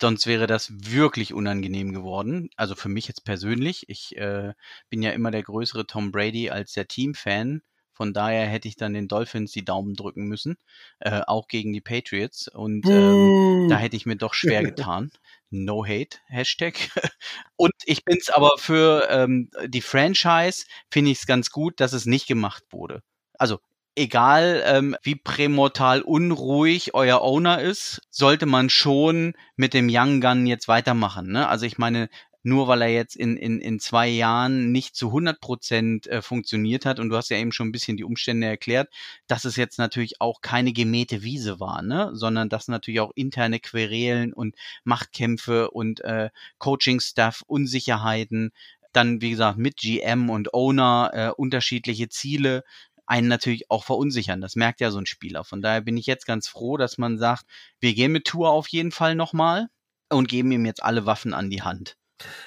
Sonst 0.00 0.26
wäre 0.26 0.46
das 0.46 0.72
wirklich 0.72 1.32
unangenehm 1.32 1.92
geworden. 1.92 2.50
Also 2.56 2.74
für 2.74 2.88
mich 2.88 3.08
jetzt 3.08 3.24
persönlich. 3.24 3.88
Ich 3.88 4.16
äh, 4.16 4.52
bin 4.90 5.02
ja 5.02 5.12
immer 5.12 5.30
der 5.30 5.42
größere 5.42 5.86
Tom 5.86 6.12
Brady 6.12 6.50
als 6.50 6.72
der 6.72 6.88
Teamfan. 6.88 7.62
Von 7.92 8.12
daher 8.12 8.46
hätte 8.46 8.68
ich 8.68 8.76
dann 8.76 8.94
den 8.94 9.08
Dolphins 9.08 9.50
die 9.50 9.64
Daumen 9.64 9.94
drücken 9.94 10.26
müssen, 10.26 10.56
äh, 11.00 11.22
auch 11.26 11.48
gegen 11.48 11.72
die 11.72 11.80
Patriots. 11.80 12.46
Und 12.46 12.86
ähm, 12.86 13.66
da 13.68 13.76
hätte 13.76 13.96
ich 13.96 14.06
mir 14.06 14.14
doch 14.14 14.34
schwer 14.34 14.62
getan. 14.62 15.10
No 15.50 15.84
Hate, 15.84 16.18
Hashtag. 16.26 16.90
Und 17.56 17.72
ich 17.84 18.04
bin's 18.04 18.30
aber 18.30 18.52
für 18.58 19.08
ähm, 19.10 19.50
die 19.66 19.80
Franchise, 19.80 20.66
finde 20.90 21.10
ich 21.10 21.18
es 21.18 21.26
ganz 21.26 21.50
gut, 21.50 21.80
dass 21.80 21.92
es 21.92 22.06
nicht 22.06 22.26
gemacht 22.26 22.64
wurde. 22.70 23.02
Also 23.38 23.58
egal 23.98 24.62
ähm, 24.64 24.96
wie 25.02 25.16
prämortal 25.16 26.02
unruhig 26.02 26.94
euer 26.94 27.20
Owner 27.20 27.60
ist, 27.60 28.00
sollte 28.10 28.46
man 28.46 28.70
schon 28.70 29.34
mit 29.56 29.74
dem 29.74 29.88
Young 29.90 30.20
Gun 30.20 30.46
jetzt 30.46 30.68
weitermachen. 30.68 31.32
Ne? 31.32 31.48
Also 31.48 31.66
ich 31.66 31.78
meine, 31.78 32.08
nur 32.48 32.66
weil 32.66 32.82
er 32.82 32.88
jetzt 32.88 33.14
in, 33.14 33.36
in, 33.36 33.60
in 33.60 33.78
zwei 33.78 34.08
Jahren 34.08 34.72
nicht 34.72 34.96
zu 34.96 35.08
100 35.08 35.40
Prozent 35.40 36.06
äh, 36.06 36.22
funktioniert 36.22 36.86
hat. 36.86 36.98
Und 36.98 37.10
du 37.10 37.16
hast 37.16 37.28
ja 37.28 37.36
eben 37.36 37.52
schon 37.52 37.68
ein 37.68 37.72
bisschen 37.72 37.96
die 37.96 38.04
Umstände 38.04 38.46
erklärt, 38.46 38.88
dass 39.26 39.44
es 39.44 39.56
jetzt 39.56 39.78
natürlich 39.78 40.20
auch 40.20 40.40
keine 40.40 40.72
gemähte 40.72 41.22
Wiese 41.22 41.60
war, 41.60 41.82
ne? 41.82 42.10
sondern 42.14 42.48
dass 42.48 42.68
natürlich 42.68 43.00
auch 43.00 43.12
interne 43.14 43.60
Querelen 43.60 44.32
und 44.32 44.56
Machtkämpfe 44.84 45.70
und 45.70 46.00
äh, 46.00 46.30
Coaching-Staff, 46.58 47.42
Unsicherheiten, 47.46 48.50
dann 48.92 49.20
wie 49.20 49.30
gesagt 49.30 49.58
mit 49.58 49.76
GM 49.76 50.30
und 50.30 50.54
Owner 50.54 51.10
äh, 51.12 51.30
unterschiedliche 51.30 52.08
Ziele 52.08 52.64
einen 53.04 53.28
natürlich 53.28 53.70
auch 53.70 53.84
verunsichern. 53.84 54.40
Das 54.40 54.56
merkt 54.56 54.80
ja 54.80 54.90
so 54.90 54.98
ein 54.98 55.06
Spieler. 55.06 55.44
Von 55.44 55.62
daher 55.62 55.82
bin 55.82 55.96
ich 55.96 56.06
jetzt 56.06 56.26
ganz 56.26 56.48
froh, 56.48 56.76
dass 56.76 56.98
man 56.98 57.18
sagt, 57.18 57.44
wir 57.80 57.94
gehen 57.94 58.12
mit 58.12 58.26
Tour 58.26 58.50
auf 58.50 58.68
jeden 58.68 58.90
Fall 58.90 59.14
nochmal 59.14 59.68
und 60.10 60.28
geben 60.28 60.52
ihm 60.52 60.66
jetzt 60.66 60.82
alle 60.82 61.06
Waffen 61.06 61.34
an 61.34 61.50
die 61.50 61.62
Hand. 61.62 61.97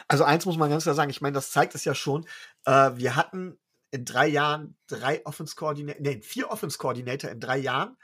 Also 0.07 0.23
eins 0.23 0.45
muss 0.45 0.57
man 0.57 0.69
ganz 0.69 0.83
klar 0.83 0.95
sagen, 0.95 1.09
ich 1.09 1.21
meine, 1.21 1.33
das 1.33 1.51
zeigt 1.51 1.75
es 1.75 1.85
ja 1.85 1.95
schon. 1.95 2.25
Äh, 2.65 2.91
wir 2.95 3.15
hatten 3.15 3.57
in 3.91 4.05
drei 4.05 4.27
Jahren 4.27 4.77
drei 4.87 5.25
Offense 5.25 5.55
Coordinator, 5.55 6.01
nee, 6.01 6.21
vier 6.21 6.49
Offense 6.49 6.77
Coordinator 6.77 7.29
in 7.29 7.39
drei 7.39 7.57
Jahren 7.57 7.97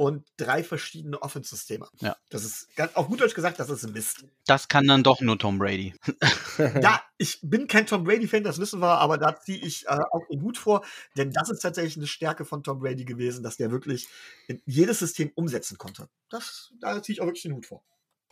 und 0.00 0.26
drei 0.38 0.64
verschiedene 0.64 1.20
Offense-Systeme. 1.20 1.86
Ja. 2.00 2.16
Das 2.30 2.42
ist 2.42 2.74
ganz, 2.74 2.94
auf 2.96 3.08
gut 3.08 3.20
Deutsch 3.20 3.34
gesagt, 3.34 3.60
das 3.60 3.68
ist 3.68 3.86
Mist. 3.90 4.24
Das 4.46 4.66
kann 4.68 4.86
dann 4.86 5.02
doch 5.02 5.20
nur 5.20 5.38
Tom 5.38 5.58
Brady. 5.58 5.94
ja, 6.58 7.02
ich 7.18 7.38
bin 7.42 7.66
kein 7.66 7.84
Tom 7.84 8.04
Brady-Fan, 8.04 8.42
das 8.42 8.58
wissen 8.58 8.80
wir, 8.80 8.98
aber 8.98 9.18
da 9.18 9.38
ziehe 9.38 9.58
ich 9.58 9.86
äh, 9.88 9.98
auch 10.10 10.26
den 10.30 10.40
Hut 10.40 10.56
vor, 10.56 10.86
denn 11.18 11.32
das 11.32 11.50
ist 11.50 11.60
tatsächlich 11.60 11.98
eine 11.98 12.06
Stärke 12.06 12.46
von 12.46 12.62
Tom 12.62 12.78
Brady 12.78 13.04
gewesen, 13.04 13.42
dass 13.42 13.58
der 13.58 13.70
wirklich 13.70 14.08
jedes 14.64 15.00
System 15.00 15.32
umsetzen 15.34 15.76
konnte. 15.76 16.08
Das, 16.30 16.72
da 16.80 17.02
ziehe 17.02 17.12
ich 17.12 17.20
auch 17.20 17.26
wirklich 17.26 17.42
den 17.42 17.56
Hut 17.56 17.66
vor. 17.66 17.82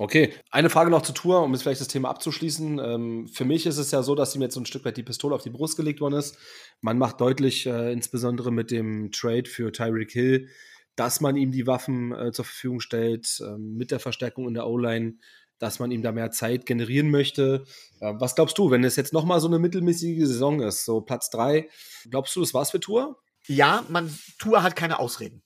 Okay, 0.01 0.33
eine 0.53 0.71
Frage 0.71 0.91
noch 0.91 1.03
zur 1.03 1.17
Tour, 1.17 1.43
um 1.43 1.53
jetzt 1.53 1.63
vielleicht 1.63 1.81
das 1.81 1.89
Thema 1.89 2.09
abzuschließen. 2.11 2.79
Ähm, 2.79 3.27
für 3.27 3.45
mich 3.45 3.67
ist 3.67 3.79
es 3.79 3.91
ja 3.91 4.05
so, 4.05 4.15
dass 4.15 4.35
ihm 4.37 4.43
jetzt 4.43 4.55
so 4.55 4.61
ein 4.61 4.67
Stück 4.67 4.85
weit 4.85 4.97
die 4.97 5.03
Pistole 5.03 5.35
auf 5.35 5.43
die 5.43 5.51
Brust 5.51 5.77
gelegt 5.77 6.01
worden 6.01 6.15
ist. 6.15 6.39
Man 6.81 6.99
macht 6.99 7.21
deutlich, 7.21 7.67
äh, 7.67 7.93
insbesondere 7.93 8.53
mit 8.53 8.71
dem 8.71 9.11
Trade 9.11 9.51
für 9.51 9.73
Tyreek 9.73 10.13
Hill, 10.13 10.49
dass 10.95 11.21
man 11.21 11.35
ihm 11.35 11.51
die 11.51 11.67
Waffen 11.67 12.13
äh, 12.13 12.31
zur 12.31 12.45
Verfügung 12.45 12.79
stellt, 12.79 13.41
äh, 13.41 13.59
mit 13.59 13.91
der 13.91 13.99
Verstärkung 13.99 14.47
in 14.47 14.55
der 14.55 14.69
O-Line, 14.69 15.15
dass 15.59 15.81
man 15.81 15.91
ihm 15.91 16.03
da 16.03 16.13
mehr 16.13 16.31
Zeit 16.31 16.65
generieren 16.65 17.11
möchte. 17.11 17.65
Ähm, 18.01 18.21
was 18.21 18.37
glaubst 18.37 18.57
du, 18.59 18.71
wenn 18.71 18.85
es 18.85 18.95
jetzt 18.95 19.13
nochmal 19.13 19.41
so 19.41 19.49
eine 19.49 19.59
mittelmäßige 19.59 20.29
Saison 20.29 20.61
ist, 20.61 20.85
so 20.85 21.01
Platz 21.01 21.29
drei, 21.29 21.69
glaubst 22.09 22.37
du, 22.37 22.41
das 22.41 22.55
war's 22.55 22.71
für 22.71 22.79
Tour? 22.79 23.21
Ja, 23.49 23.85
man, 23.89 24.17
Tour 24.39 24.63
hat 24.63 24.77
keine 24.77 25.01
Ausreden. 25.01 25.43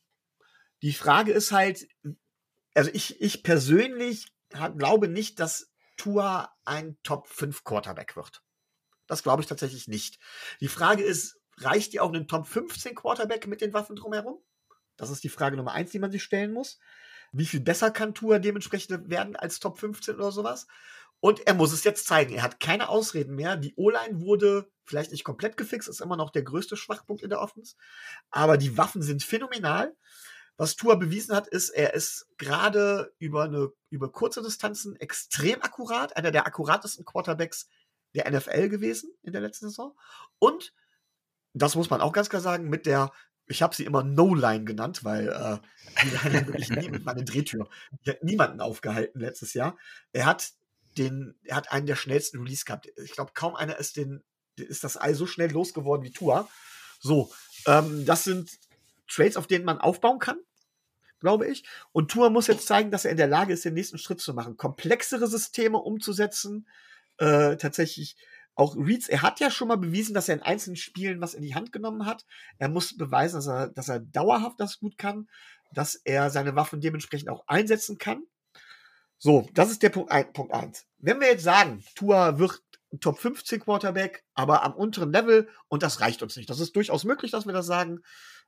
Die 0.82 0.92
Frage 0.92 1.32
ist 1.32 1.52
halt, 1.52 1.86
also 2.74 2.90
ich, 2.92 3.18
ich 3.22 3.42
persönlich 3.42 4.26
glaube 4.76 5.08
nicht, 5.08 5.40
dass 5.40 5.70
Tua 5.96 6.52
ein 6.64 6.96
Top 7.02 7.28
5 7.28 7.64
Quarterback 7.64 8.16
wird. 8.16 8.42
Das 9.06 9.22
glaube 9.22 9.42
ich 9.42 9.48
tatsächlich 9.48 9.88
nicht. 9.88 10.18
Die 10.60 10.68
Frage 10.68 11.02
ist, 11.02 11.40
reicht 11.58 11.92
dir 11.92 12.02
auch 12.02 12.12
ein 12.12 12.28
Top 12.28 12.46
15 12.46 12.94
Quarterback 12.94 13.46
mit 13.46 13.60
den 13.60 13.72
Waffen 13.72 13.96
drumherum? 13.96 14.42
Das 14.96 15.10
ist 15.10 15.24
die 15.24 15.28
Frage 15.28 15.56
Nummer 15.56 15.72
eins, 15.72 15.90
die 15.90 15.98
man 15.98 16.12
sich 16.12 16.22
stellen 16.22 16.52
muss. 16.52 16.78
Wie 17.32 17.46
viel 17.46 17.60
besser 17.60 17.90
kann 17.90 18.14
Tua 18.14 18.38
dementsprechend 18.38 19.08
werden 19.08 19.36
als 19.36 19.58
Top 19.58 19.78
15 19.78 20.16
oder 20.16 20.32
sowas? 20.32 20.66
Und 21.20 21.46
er 21.46 21.54
muss 21.54 21.72
es 21.72 21.84
jetzt 21.84 22.06
zeigen. 22.06 22.34
Er 22.34 22.42
hat 22.42 22.60
keine 22.60 22.88
Ausreden 22.88 23.36
mehr. 23.36 23.56
Die 23.56 23.74
O-Line 23.76 24.20
wurde 24.20 24.70
vielleicht 24.84 25.12
nicht 25.12 25.24
komplett 25.24 25.56
gefixt, 25.56 25.88
ist 25.88 26.00
immer 26.00 26.16
noch 26.16 26.30
der 26.30 26.42
größte 26.42 26.76
Schwachpunkt 26.76 27.22
in 27.22 27.30
der 27.30 27.40
Offense. 27.40 27.76
Aber 28.30 28.56
die 28.56 28.76
Waffen 28.76 29.02
sind 29.02 29.22
phänomenal. 29.22 29.94
Was 30.62 30.76
Tua 30.76 30.94
bewiesen 30.94 31.34
hat, 31.34 31.48
ist, 31.48 31.70
er 31.70 31.92
ist 31.92 32.28
gerade 32.38 33.12
über 33.18 33.72
über 33.90 34.12
kurze 34.12 34.44
Distanzen 34.44 34.94
extrem 34.94 35.60
akkurat, 35.60 36.16
einer 36.16 36.30
der 36.30 36.46
akkuratesten 36.46 37.04
Quarterbacks 37.04 37.68
der 38.14 38.30
NFL 38.30 38.68
gewesen 38.68 39.10
in 39.24 39.32
der 39.32 39.40
letzten 39.40 39.66
Saison. 39.66 39.92
Und 40.38 40.72
das 41.52 41.74
muss 41.74 41.90
man 41.90 42.00
auch 42.00 42.12
ganz 42.12 42.30
klar 42.30 42.40
sagen, 42.40 42.68
mit 42.68 42.86
der, 42.86 43.10
ich 43.48 43.60
habe 43.60 43.74
sie 43.74 43.84
immer 43.84 44.04
No-Line 44.04 44.62
genannt, 44.62 45.02
weil 45.02 45.30
äh, 45.30 45.58
die 46.04 46.18
hat 46.18 46.46
wirklich 46.46 46.70
nie 46.70 46.90
mit 46.90 47.04
meiner 47.04 47.24
Drehtür. 47.24 47.68
Die 48.06 48.10
hat 48.10 48.22
niemanden 48.22 48.60
aufgehalten 48.60 49.18
letztes 49.18 49.54
Jahr. 49.54 49.76
Er 50.12 50.26
hat 50.26 50.52
den, 50.96 51.34
er 51.42 51.56
hat 51.56 51.72
einen 51.72 51.86
der 51.86 51.96
schnellsten 51.96 52.38
Release 52.38 52.64
gehabt. 52.64 52.86
Ich 53.02 53.10
glaube, 53.10 53.32
kaum 53.34 53.56
einer 53.56 53.78
ist 53.78 53.96
den, 53.96 54.22
ist 54.54 54.84
das 54.84 54.96
Ei 54.96 55.12
so 55.14 55.26
schnell 55.26 55.50
losgeworden 55.50 56.04
wie 56.04 56.12
Tua. 56.12 56.48
So, 57.00 57.32
ähm, 57.66 58.06
das 58.06 58.22
sind 58.22 58.48
Trades, 59.08 59.36
auf 59.36 59.48
denen 59.48 59.64
man 59.64 59.80
aufbauen 59.80 60.20
kann, 60.20 60.38
glaube 61.22 61.48
ich. 61.48 61.64
Und 61.92 62.10
Tour 62.10 62.28
muss 62.28 62.48
jetzt 62.48 62.66
zeigen, 62.66 62.90
dass 62.90 63.06
er 63.06 63.12
in 63.12 63.16
der 63.16 63.28
Lage 63.28 63.54
ist, 63.54 63.64
den 63.64 63.72
nächsten 63.72 63.96
Schritt 63.96 64.20
zu 64.20 64.34
machen, 64.34 64.58
komplexere 64.58 65.26
Systeme 65.26 65.78
umzusetzen, 65.78 66.68
äh, 67.16 67.56
tatsächlich 67.56 68.16
auch 68.54 68.76
Reeds, 68.76 69.08
er 69.08 69.22
hat 69.22 69.40
ja 69.40 69.50
schon 69.50 69.68
mal 69.68 69.78
bewiesen, 69.78 70.12
dass 70.14 70.28
er 70.28 70.34
in 70.34 70.42
einzelnen 70.42 70.76
Spielen 70.76 71.22
was 71.22 71.32
in 71.32 71.42
die 71.42 71.54
Hand 71.54 71.72
genommen 71.72 72.04
hat. 72.04 72.26
Er 72.58 72.68
muss 72.68 72.96
beweisen, 72.96 73.36
dass 73.36 73.46
er, 73.46 73.68
dass 73.68 73.88
er 73.88 74.00
dauerhaft 74.00 74.60
das 74.60 74.78
gut 74.78 74.98
kann, 74.98 75.28
dass 75.72 75.94
er 75.94 76.28
seine 76.28 76.54
Waffen 76.54 76.82
dementsprechend 76.82 77.30
auch 77.30 77.44
einsetzen 77.46 77.96
kann. 77.96 78.24
So, 79.16 79.48
das 79.54 79.70
ist 79.70 79.82
der 79.82 79.90
Punkt, 79.90 80.10
ein, 80.10 80.32
Punkt 80.32 80.52
eins. 80.52 80.86
Wenn 80.98 81.20
wir 81.20 81.28
jetzt 81.28 81.44
sagen, 81.44 81.82
Tua 81.94 82.38
wird 82.38 82.62
Top 83.00 83.18
15 83.18 83.60
Quarterback, 83.60 84.22
aber 84.34 84.64
am 84.64 84.74
unteren 84.74 85.12
Level 85.12 85.48
und 85.68 85.82
das 85.82 86.00
reicht 86.00 86.22
uns 86.22 86.36
nicht. 86.36 86.50
Das 86.50 86.60
ist 86.60 86.76
durchaus 86.76 87.04
möglich, 87.04 87.30
dass 87.30 87.46
wir 87.46 87.54
das 87.54 87.64
sagen 87.64 88.02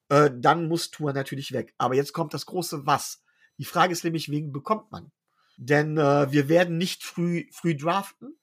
äh, 0.08 0.30
dann 0.34 0.68
muss 0.68 0.90
Tour 0.90 1.12
natürlich 1.12 1.52
weg. 1.52 1.74
Aber 1.78 1.94
jetzt 1.94 2.12
kommt 2.12 2.34
das 2.34 2.46
große 2.46 2.86
Was. 2.86 3.22
Die 3.58 3.64
Frage 3.64 3.92
ist 3.92 4.04
nämlich, 4.04 4.30
wen 4.30 4.52
bekommt 4.52 4.90
man? 4.90 5.12
Denn 5.56 5.96
äh, 5.98 6.30
wir 6.32 6.48
werden 6.48 6.78
nicht 6.78 7.04
früh, 7.04 7.46
früh 7.52 7.76
draften 7.76 8.36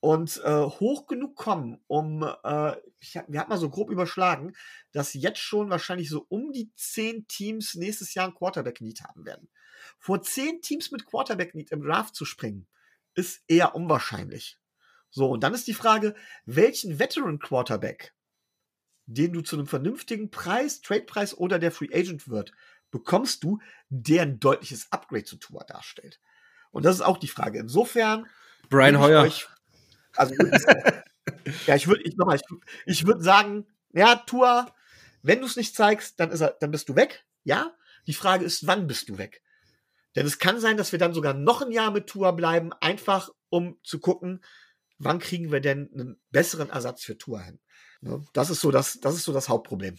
und 0.00 0.40
äh, 0.44 0.62
hoch 0.62 1.06
genug 1.06 1.36
kommen, 1.36 1.80
um, 1.86 2.22
äh, 2.22 2.76
ich, 3.00 3.14
wir 3.26 3.40
hatten 3.40 3.50
mal 3.50 3.58
so 3.58 3.70
grob 3.70 3.90
überschlagen, 3.90 4.54
dass 4.92 5.14
jetzt 5.14 5.40
schon 5.40 5.70
wahrscheinlich 5.70 6.10
so 6.10 6.26
um 6.28 6.52
die 6.52 6.70
zehn 6.74 7.26
Teams 7.28 7.74
nächstes 7.74 8.14
Jahr 8.14 8.28
ein 8.28 8.34
Quarterback-Need 8.34 9.02
haben 9.02 9.24
werden. 9.24 9.48
Vor 9.98 10.22
zehn 10.22 10.60
Teams 10.60 10.90
mit 10.90 11.06
Quarterback-Need 11.06 11.72
im 11.72 11.82
Draft 11.82 12.14
zu 12.14 12.24
springen, 12.24 12.66
ist 13.14 13.42
eher 13.48 13.74
unwahrscheinlich. 13.74 14.58
So, 15.10 15.30
und 15.30 15.42
dann 15.42 15.54
ist 15.54 15.66
die 15.66 15.74
Frage, 15.74 16.14
welchen 16.44 16.98
Veteran-Quarterback 16.98 18.14
den 19.06 19.32
du 19.32 19.40
zu 19.40 19.56
einem 19.56 19.66
vernünftigen 19.66 20.30
Preis, 20.30 20.80
Trade-Preis 20.80 21.36
oder 21.36 21.58
der 21.58 21.72
Free 21.72 21.88
Agent 21.92 22.28
wird, 22.28 22.52
bekommst 22.90 23.44
du, 23.44 23.60
der 23.88 24.22
ein 24.22 24.40
deutliches 24.40 24.90
Upgrade 24.90 25.24
zu 25.24 25.36
Tua 25.36 25.64
darstellt. 25.64 26.20
Und 26.70 26.84
das 26.84 26.96
ist 26.96 27.02
auch 27.02 27.18
die 27.18 27.28
Frage. 27.28 27.58
Insofern. 27.58 28.26
Brian 28.68 28.98
Hoyer. 28.98 29.22
Euch, 29.22 29.48
also, 30.14 30.34
ja, 31.66 31.76
ich 31.76 31.86
würde 31.86 32.02
ich, 32.02 32.16
ich, 32.16 32.42
ich 32.86 33.06
würd 33.06 33.22
sagen, 33.22 33.66
ja, 33.92 34.16
Tua, 34.16 34.74
wenn 35.22 35.40
du 35.40 35.46
es 35.46 35.56
nicht 35.56 35.74
zeigst, 35.74 36.18
dann, 36.20 36.30
ist 36.30 36.40
er, 36.40 36.56
dann 36.60 36.70
bist 36.70 36.88
du 36.88 36.96
weg. 36.96 37.24
Ja. 37.44 37.74
Die 38.06 38.14
Frage 38.14 38.44
ist, 38.44 38.66
wann 38.66 38.86
bist 38.86 39.08
du 39.08 39.18
weg? 39.18 39.42
Denn 40.14 40.26
es 40.26 40.38
kann 40.38 40.60
sein, 40.60 40.76
dass 40.76 40.92
wir 40.92 40.98
dann 40.98 41.12
sogar 41.12 41.34
noch 41.34 41.62
ein 41.62 41.72
Jahr 41.72 41.90
mit 41.90 42.06
Tua 42.06 42.30
bleiben, 42.30 42.72
einfach 42.80 43.30
um 43.48 43.78
zu 43.82 43.98
gucken, 43.98 44.42
wann 44.98 45.18
kriegen 45.18 45.52
wir 45.52 45.60
denn 45.60 45.90
einen 45.92 46.20
besseren 46.30 46.70
Ersatz 46.70 47.02
für 47.02 47.18
Tua 47.18 47.40
hin. 47.40 47.60
Ne? 48.06 48.24
Das 48.32 48.50
ist 48.50 48.60
so 48.60 48.70
das, 48.70 49.00
das 49.00 49.14
ist 49.16 49.24
so 49.24 49.32
das 49.32 49.48
Hauptproblem. 49.48 49.98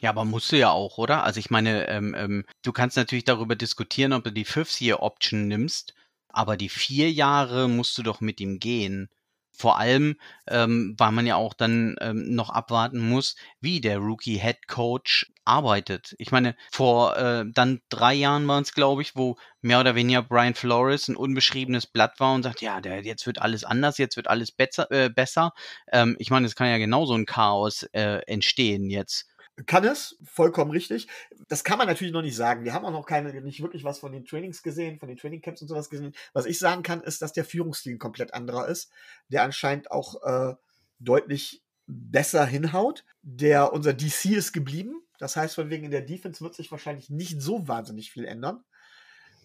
Ja, 0.00 0.10
aber 0.10 0.24
musst 0.24 0.52
du 0.52 0.58
ja 0.58 0.70
auch, 0.70 0.98
oder? 0.98 1.24
Also 1.24 1.40
ich 1.40 1.50
meine, 1.50 1.88
ähm, 1.88 2.14
ähm, 2.18 2.44
du 2.62 2.72
kannst 2.72 2.96
natürlich 2.96 3.24
darüber 3.24 3.56
diskutieren, 3.56 4.12
ob 4.12 4.24
du 4.24 4.32
die 4.32 4.44
Fifth-Year-Option 4.44 5.48
nimmst. 5.48 5.94
aber 6.28 6.56
die 6.56 6.68
vier 6.68 7.12
Jahre 7.12 7.68
musst 7.68 7.96
du 7.96 8.02
doch 8.02 8.20
mit 8.20 8.40
ihm 8.40 8.58
gehen. 8.58 9.08
Vor 9.56 9.78
allem, 9.78 10.16
ähm, 10.48 10.94
weil 10.98 11.12
man 11.12 11.26
ja 11.26 11.36
auch 11.36 11.54
dann 11.54 11.96
ähm, 12.00 12.34
noch 12.34 12.50
abwarten 12.50 12.98
muss, 13.08 13.36
wie 13.60 13.80
der 13.80 13.98
Rookie 13.98 14.38
Head 14.38 14.66
Coach 14.66 15.32
arbeitet. 15.44 16.14
Ich 16.18 16.32
meine, 16.32 16.56
vor 16.72 17.16
äh, 17.16 17.44
dann 17.46 17.80
drei 17.88 18.14
Jahren 18.14 18.48
waren 18.48 18.62
es, 18.62 18.74
glaube 18.74 19.02
ich, 19.02 19.14
wo 19.14 19.36
mehr 19.60 19.80
oder 19.80 19.94
weniger 19.94 20.22
Brian 20.22 20.54
Flores 20.54 21.08
ein 21.08 21.16
unbeschriebenes 21.16 21.86
Blatt 21.86 22.18
war 22.18 22.34
und 22.34 22.42
sagt, 22.42 22.62
ja, 22.62 22.80
der, 22.80 23.02
jetzt 23.02 23.26
wird 23.26 23.40
alles 23.40 23.64
anders, 23.64 23.98
jetzt 23.98 24.16
wird 24.16 24.28
alles 24.28 24.50
besser. 24.50 24.90
Äh, 24.90 25.08
besser. 25.08 25.52
Ähm, 25.92 26.16
ich 26.18 26.30
meine, 26.30 26.46
es 26.46 26.56
kann 26.56 26.68
ja 26.68 26.78
genauso 26.78 27.14
ein 27.14 27.26
Chaos 27.26 27.84
äh, 27.92 28.20
entstehen 28.26 28.90
jetzt. 28.90 29.28
Kann 29.66 29.84
es, 29.84 30.16
vollkommen 30.24 30.72
richtig. 30.72 31.06
Das 31.46 31.62
kann 31.62 31.78
man 31.78 31.86
natürlich 31.86 32.12
noch 32.12 32.22
nicht 32.22 32.34
sagen. 32.34 32.64
Wir 32.64 32.74
haben 32.74 32.84
auch 32.84 32.90
noch 32.90 33.06
keine, 33.06 33.40
nicht 33.40 33.62
wirklich 33.62 33.84
was 33.84 34.00
von 34.00 34.10
den 34.10 34.24
Trainings 34.24 34.64
gesehen, 34.64 34.98
von 34.98 35.08
den 35.08 35.16
Trainingcamps 35.16 35.62
und 35.62 35.68
sowas 35.68 35.90
gesehen. 35.90 36.12
Was 36.32 36.46
ich 36.46 36.58
sagen 36.58 36.82
kann, 36.82 37.02
ist, 37.02 37.22
dass 37.22 37.32
der 37.32 37.44
Führungsstil 37.44 37.94
ein 37.94 37.98
komplett 38.00 38.34
anderer 38.34 38.66
ist, 38.66 38.90
der 39.28 39.44
anscheinend 39.44 39.92
auch 39.92 40.22
äh, 40.24 40.54
deutlich 40.98 41.62
besser 41.86 42.44
hinhaut. 42.44 43.04
Der, 43.22 43.72
unser 43.72 43.92
DC 43.92 44.26
ist 44.26 44.52
geblieben. 44.52 45.02
Das 45.18 45.36
heißt, 45.36 45.54
von 45.54 45.70
wegen 45.70 45.84
in 45.84 45.92
der 45.92 46.02
Defense 46.02 46.42
wird 46.42 46.54
sich 46.54 46.72
wahrscheinlich 46.72 47.08
nicht 47.08 47.40
so 47.40 47.68
wahnsinnig 47.68 48.10
viel 48.10 48.24
ändern. 48.24 48.64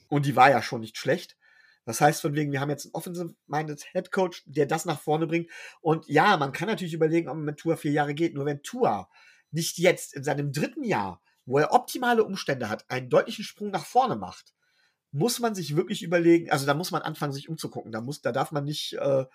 Und 0.07 0.25
die 0.25 0.35
war 0.35 0.49
ja 0.49 0.63
schon 0.63 0.81
nicht 0.81 0.97
schlecht. 0.97 1.37
Das 1.85 2.01
heißt, 2.01 2.21
von 2.21 2.35
wegen, 2.35 2.51
wir 2.51 2.61
haben 2.61 2.69
jetzt 2.71 2.85
einen 2.85 2.95
offensive-minded 2.95 3.83
Head 3.91 4.11
Coach, 4.11 4.43
der 4.47 4.65
das 4.65 4.85
nach 4.85 4.99
vorne 4.99 5.27
bringt. 5.27 5.51
Und 5.81 6.07
ja, 6.07 6.35
man 6.37 6.51
kann 6.51 6.67
natürlich 6.67 6.93
überlegen, 6.93 7.29
ob 7.29 7.35
man 7.35 7.45
mit 7.45 7.57
Tour 7.57 7.77
vier 7.77 7.91
Jahre 7.91 8.15
geht. 8.15 8.33
Nur 8.33 8.45
wenn 8.45 8.63
Tour 8.63 9.07
nicht 9.51 9.77
jetzt 9.77 10.13
in 10.13 10.23
seinem 10.23 10.51
dritten 10.51 10.83
Jahr, 10.83 11.21
wo 11.45 11.57
er 11.57 11.73
optimale 11.73 12.23
Umstände 12.23 12.69
hat, 12.69 12.89
einen 12.89 13.09
deutlichen 13.09 13.43
Sprung 13.43 13.71
nach 13.71 13.85
vorne 13.85 14.15
macht, 14.15 14.53
muss 15.11 15.39
man 15.39 15.55
sich 15.55 15.75
wirklich 15.75 16.03
überlegen, 16.03 16.51
also 16.51 16.65
da 16.65 16.73
muss 16.73 16.91
man 16.91 17.01
anfangen, 17.01 17.33
sich 17.33 17.49
umzugucken. 17.49 17.91
Da, 17.91 18.01
muss, 18.01 18.21
da 18.21 18.31
darf 18.31 18.51
man 18.51 18.63
nicht 18.63 18.93
äh, 18.93 19.25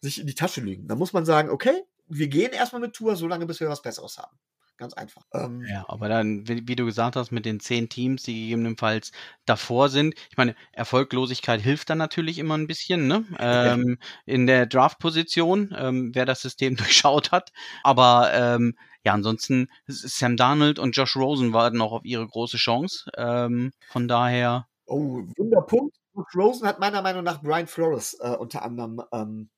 sich 0.00 0.20
in 0.20 0.26
die 0.26 0.34
Tasche 0.34 0.60
lügen. 0.60 0.86
Da 0.86 0.94
muss 0.94 1.12
man 1.12 1.24
sagen, 1.24 1.50
okay, 1.50 1.82
wir 2.06 2.28
gehen 2.28 2.52
erstmal 2.52 2.80
mit 2.80 2.94
Tour, 2.94 3.16
solange 3.16 3.46
bis 3.46 3.60
wir 3.60 3.68
was 3.68 3.82
Besseres 3.82 4.18
haben. 4.18 4.38
Ganz 4.78 4.94
einfach. 4.94 5.22
Ähm, 5.34 5.64
ja, 5.68 5.84
aber 5.88 6.08
dann, 6.08 6.46
wie, 6.46 6.68
wie, 6.68 6.76
du 6.76 6.84
gesagt 6.86 7.16
hast, 7.16 7.32
mit 7.32 7.44
den 7.44 7.58
zehn 7.58 7.88
Teams, 7.88 8.22
die 8.22 8.42
gegebenenfalls 8.42 9.10
davor 9.44 9.88
sind. 9.88 10.14
Ich 10.30 10.36
meine, 10.36 10.54
Erfolglosigkeit 10.70 11.60
hilft 11.60 11.90
dann 11.90 11.98
natürlich 11.98 12.38
immer 12.38 12.56
ein 12.56 12.68
bisschen, 12.68 13.08
ne? 13.08 13.24
Ähm, 13.40 13.98
in 14.24 14.46
der 14.46 14.66
Draft-Position, 14.66 15.74
ähm, 15.76 16.12
wer 16.14 16.26
das 16.26 16.42
System 16.42 16.76
durchschaut 16.76 17.32
hat. 17.32 17.50
Aber 17.82 18.30
ähm, 18.32 18.76
ja, 19.02 19.14
ansonsten 19.14 19.68
Sam 19.88 20.36
Darnold 20.36 20.78
und 20.78 20.92
Josh 20.92 21.16
Rosen 21.16 21.52
warten 21.52 21.80
auch 21.80 21.92
auf 21.92 22.04
ihre 22.04 22.28
große 22.28 22.56
Chance. 22.56 23.10
Ähm, 23.16 23.72
von 23.88 24.06
daher. 24.06 24.68
Oh, 24.86 25.22
Wunderpunkt. 25.36 25.96
Josh 26.14 26.36
Rosen 26.36 26.68
hat 26.68 26.78
meiner 26.78 27.02
Meinung 27.02 27.24
nach 27.24 27.42
Brian 27.42 27.66
Flores 27.66 28.16
äh, 28.20 28.36
unter 28.36 28.62
anderem 28.62 29.02
ähm, 29.10 29.50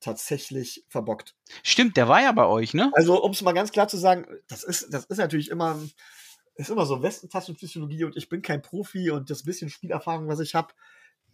tatsächlich 0.00 0.84
verbockt. 0.88 1.34
Stimmt, 1.62 1.96
der 1.96 2.08
war 2.08 2.22
ja 2.22 2.32
bei 2.32 2.46
euch, 2.46 2.74
ne? 2.74 2.90
Also, 2.94 3.22
um 3.22 3.32
es 3.32 3.42
mal 3.42 3.52
ganz 3.52 3.72
klar 3.72 3.88
zu 3.88 3.96
sagen, 3.96 4.26
das 4.48 4.64
ist, 4.64 4.92
das 4.92 5.04
ist 5.06 5.18
natürlich 5.18 5.50
immer, 5.50 5.78
ist 6.54 6.70
immer 6.70 6.86
so 6.86 7.02
Westentaschenpsychologie 7.02 8.04
und 8.04 8.16
ich 8.16 8.28
bin 8.28 8.42
kein 8.42 8.62
Profi 8.62 9.10
und 9.10 9.30
das 9.30 9.44
bisschen 9.44 9.70
Spielerfahrung, 9.70 10.28
was 10.28 10.40
ich 10.40 10.54
habe, 10.54 10.74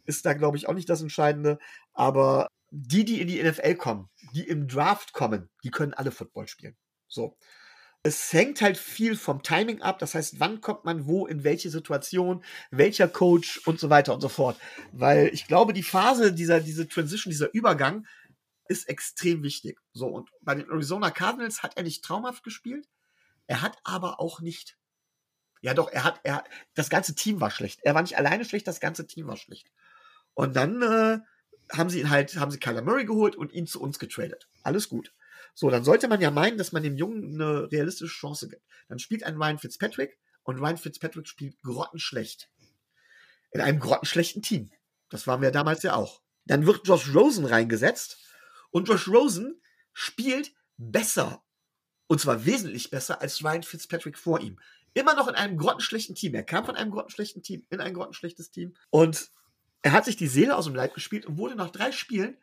ist 0.04 0.24
da, 0.24 0.34
glaube 0.34 0.56
ich, 0.56 0.68
auch 0.68 0.74
nicht 0.74 0.88
das 0.88 1.02
Entscheidende. 1.02 1.58
Aber 1.92 2.48
die, 2.70 3.04
die 3.04 3.20
in 3.20 3.28
die 3.28 3.42
NFL 3.42 3.74
kommen, 3.74 4.08
die 4.34 4.46
im 4.46 4.68
Draft 4.68 5.12
kommen, 5.12 5.48
die 5.62 5.70
können 5.70 5.94
alle 5.94 6.10
Football 6.10 6.48
spielen. 6.48 6.76
So. 7.08 7.36
Es 8.02 8.32
hängt 8.32 8.60
halt 8.60 8.76
viel 8.76 9.16
vom 9.16 9.42
Timing 9.42 9.82
ab. 9.82 9.98
Das 9.98 10.14
heißt, 10.14 10.38
wann 10.38 10.60
kommt 10.60 10.84
man 10.84 11.06
wo, 11.06 11.26
in 11.26 11.42
welche 11.42 11.70
Situation, 11.70 12.44
welcher 12.70 13.08
Coach 13.08 13.60
und 13.66 13.80
so 13.80 13.90
weiter 13.90 14.14
und 14.14 14.20
so 14.20 14.28
fort. 14.28 14.56
Weil 14.92 15.28
ich 15.32 15.48
glaube, 15.48 15.72
die 15.72 15.82
Phase 15.82 16.32
dieser, 16.32 16.60
diese 16.60 16.86
Transition, 16.86 17.32
dieser 17.32 17.52
Übergang 17.52 18.06
ist 18.68 18.88
extrem 18.88 19.42
wichtig. 19.42 19.80
So. 19.92 20.06
Und 20.06 20.30
bei 20.40 20.54
den 20.54 20.68
Arizona 20.68 21.10
Cardinals 21.10 21.62
hat 21.62 21.76
er 21.76 21.82
nicht 21.82 22.04
traumhaft 22.04 22.42
gespielt. 22.42 22.88
Er 23.46 23.62
hat 23.62 23.78
aber 23.84 24.20
auch 24.20 24.40
nicht. 24.40 24.76
Ja, 25.62 25.74
doch, 25.74 25.90
er 25.90 26.04
hat, 26.04 26.20
er, 26.22 26.44
das 26.74 26.90
ganze 26.90 27.14
Team 27.14 27.40
war 27.40 27.50
schlecht. 27.50 27.80
Er 27.82 27.94
war 27.94 28.02
nicht 28.02 28.16
alleine 28.16 28.44
schlecht, 28.44 28.66
das 28.66 28.80
ganze 28.80 29.06
Team 29.06 29.26
war 29.26 29.36
schlecht. 29.36 29.70
Und 30.34 30.54
dann 30.54 30.82
äh, 30.82 31.18
haben 31.72 31.90
sie 31.90 32.00
ihn 32.00 32.10
halt, 32.10 32.36
haben 32.36 32.50
sie 32.50 32.60
Kyler 32.60 32.82
Murray 32.82 33.04
geholt 33.04 33.36
und 33.36 33.52
ihn 33.52 33.66
zu 33.66 33.80
uns 33.80 33.98
getradet. 33.98 34.48
Alles 34.62 34.88
gut. 34.88 35.12
So, 35.54 35.70
dann 35.70 35.84
sollte 35.84 36.08
man 36.08 36.20
ja 36.20 36.30
meinen, 36.30 36.58
dass 36.58 36.72
man 36.72 36.82
dem 36.82 36.96
Jungen 36.96 37.40
eine 37.40 37.72
realistische 37.72 38.14
Chance 38.14 38.48
gibt. 38.48 38.62
Dann 38.88 38.98
spielt 38.98 39.24
ein 39.24 39.36
Ryan 39.36 39.58
Fitzpatrick 39.58 40.18
und 40.42 40.58
Ryan 40.58 40.76
Fitzpatrick 40.76 41.26
spielt 41.26 41.60
grottenschlecht. 41.62 42.50
In 43.52 43.60
einem 43.60 43.80
grottenschlechten 43.80 44.42
Team. 44.42 44.70
Das 45.08 45.26
waren 45.26 45.40
wir 45.40 45.50
damals 45.50 45.82
ja 45.82 45.94
auch. 45.94 46.20
Dann 46.44 46.66
wird 46.66 46.86
Josh 46.86 47.14
Rosen 47.14 47.46
reingesetzt 47.46 48.18
und 48.76 48.88
Josh 48.88 49.08
Rosen 49.08 49.60
spielt 49.92 50.52
besser. 50.76 51.42
Und 52.06 52.20
zwar 52.20 52.44
wesentlich 52.44 52.90
besser 52.90 53.20
als 53.20 53.42
Ryan 53.42 53.62
Fitzpatrick 53.62 54.18
vor 54.18 54.40
ihm. 54.40 54.60
Immer 54.94 55.14
noch 55.14 55.28
in 55.28 55.34
einem 55.34 55.58
grottenschlechten 55.58 56.14
Team. 56.14 56.34
Er 56.34 56.44
kam 56.44 56.64
von 56.64 56.76
einem 56.76 56.90
grottenschlechten 56.90 57.42
Team 57.42 57.66
in 57.70 57.80
ein 57.80 57.94
grottenschlechtes 57.94 58.50
Team. 58.50 58.74
Und 58.90 59.30
er 59.82 59.92
hat 59.92 60.04
sich 60.04 60.16
die 60.16 60.26
Seele 60.26 60.56
aus 60.56 60.66
dem 60.66 60.74
Leib 60.74 60.94
gespielt 60.94 61.26
und 61.26 61.38
wurde 61.38 61.56
nach 61.56 61.70
drei 61.70 61.90
Spielen 61.90 62.36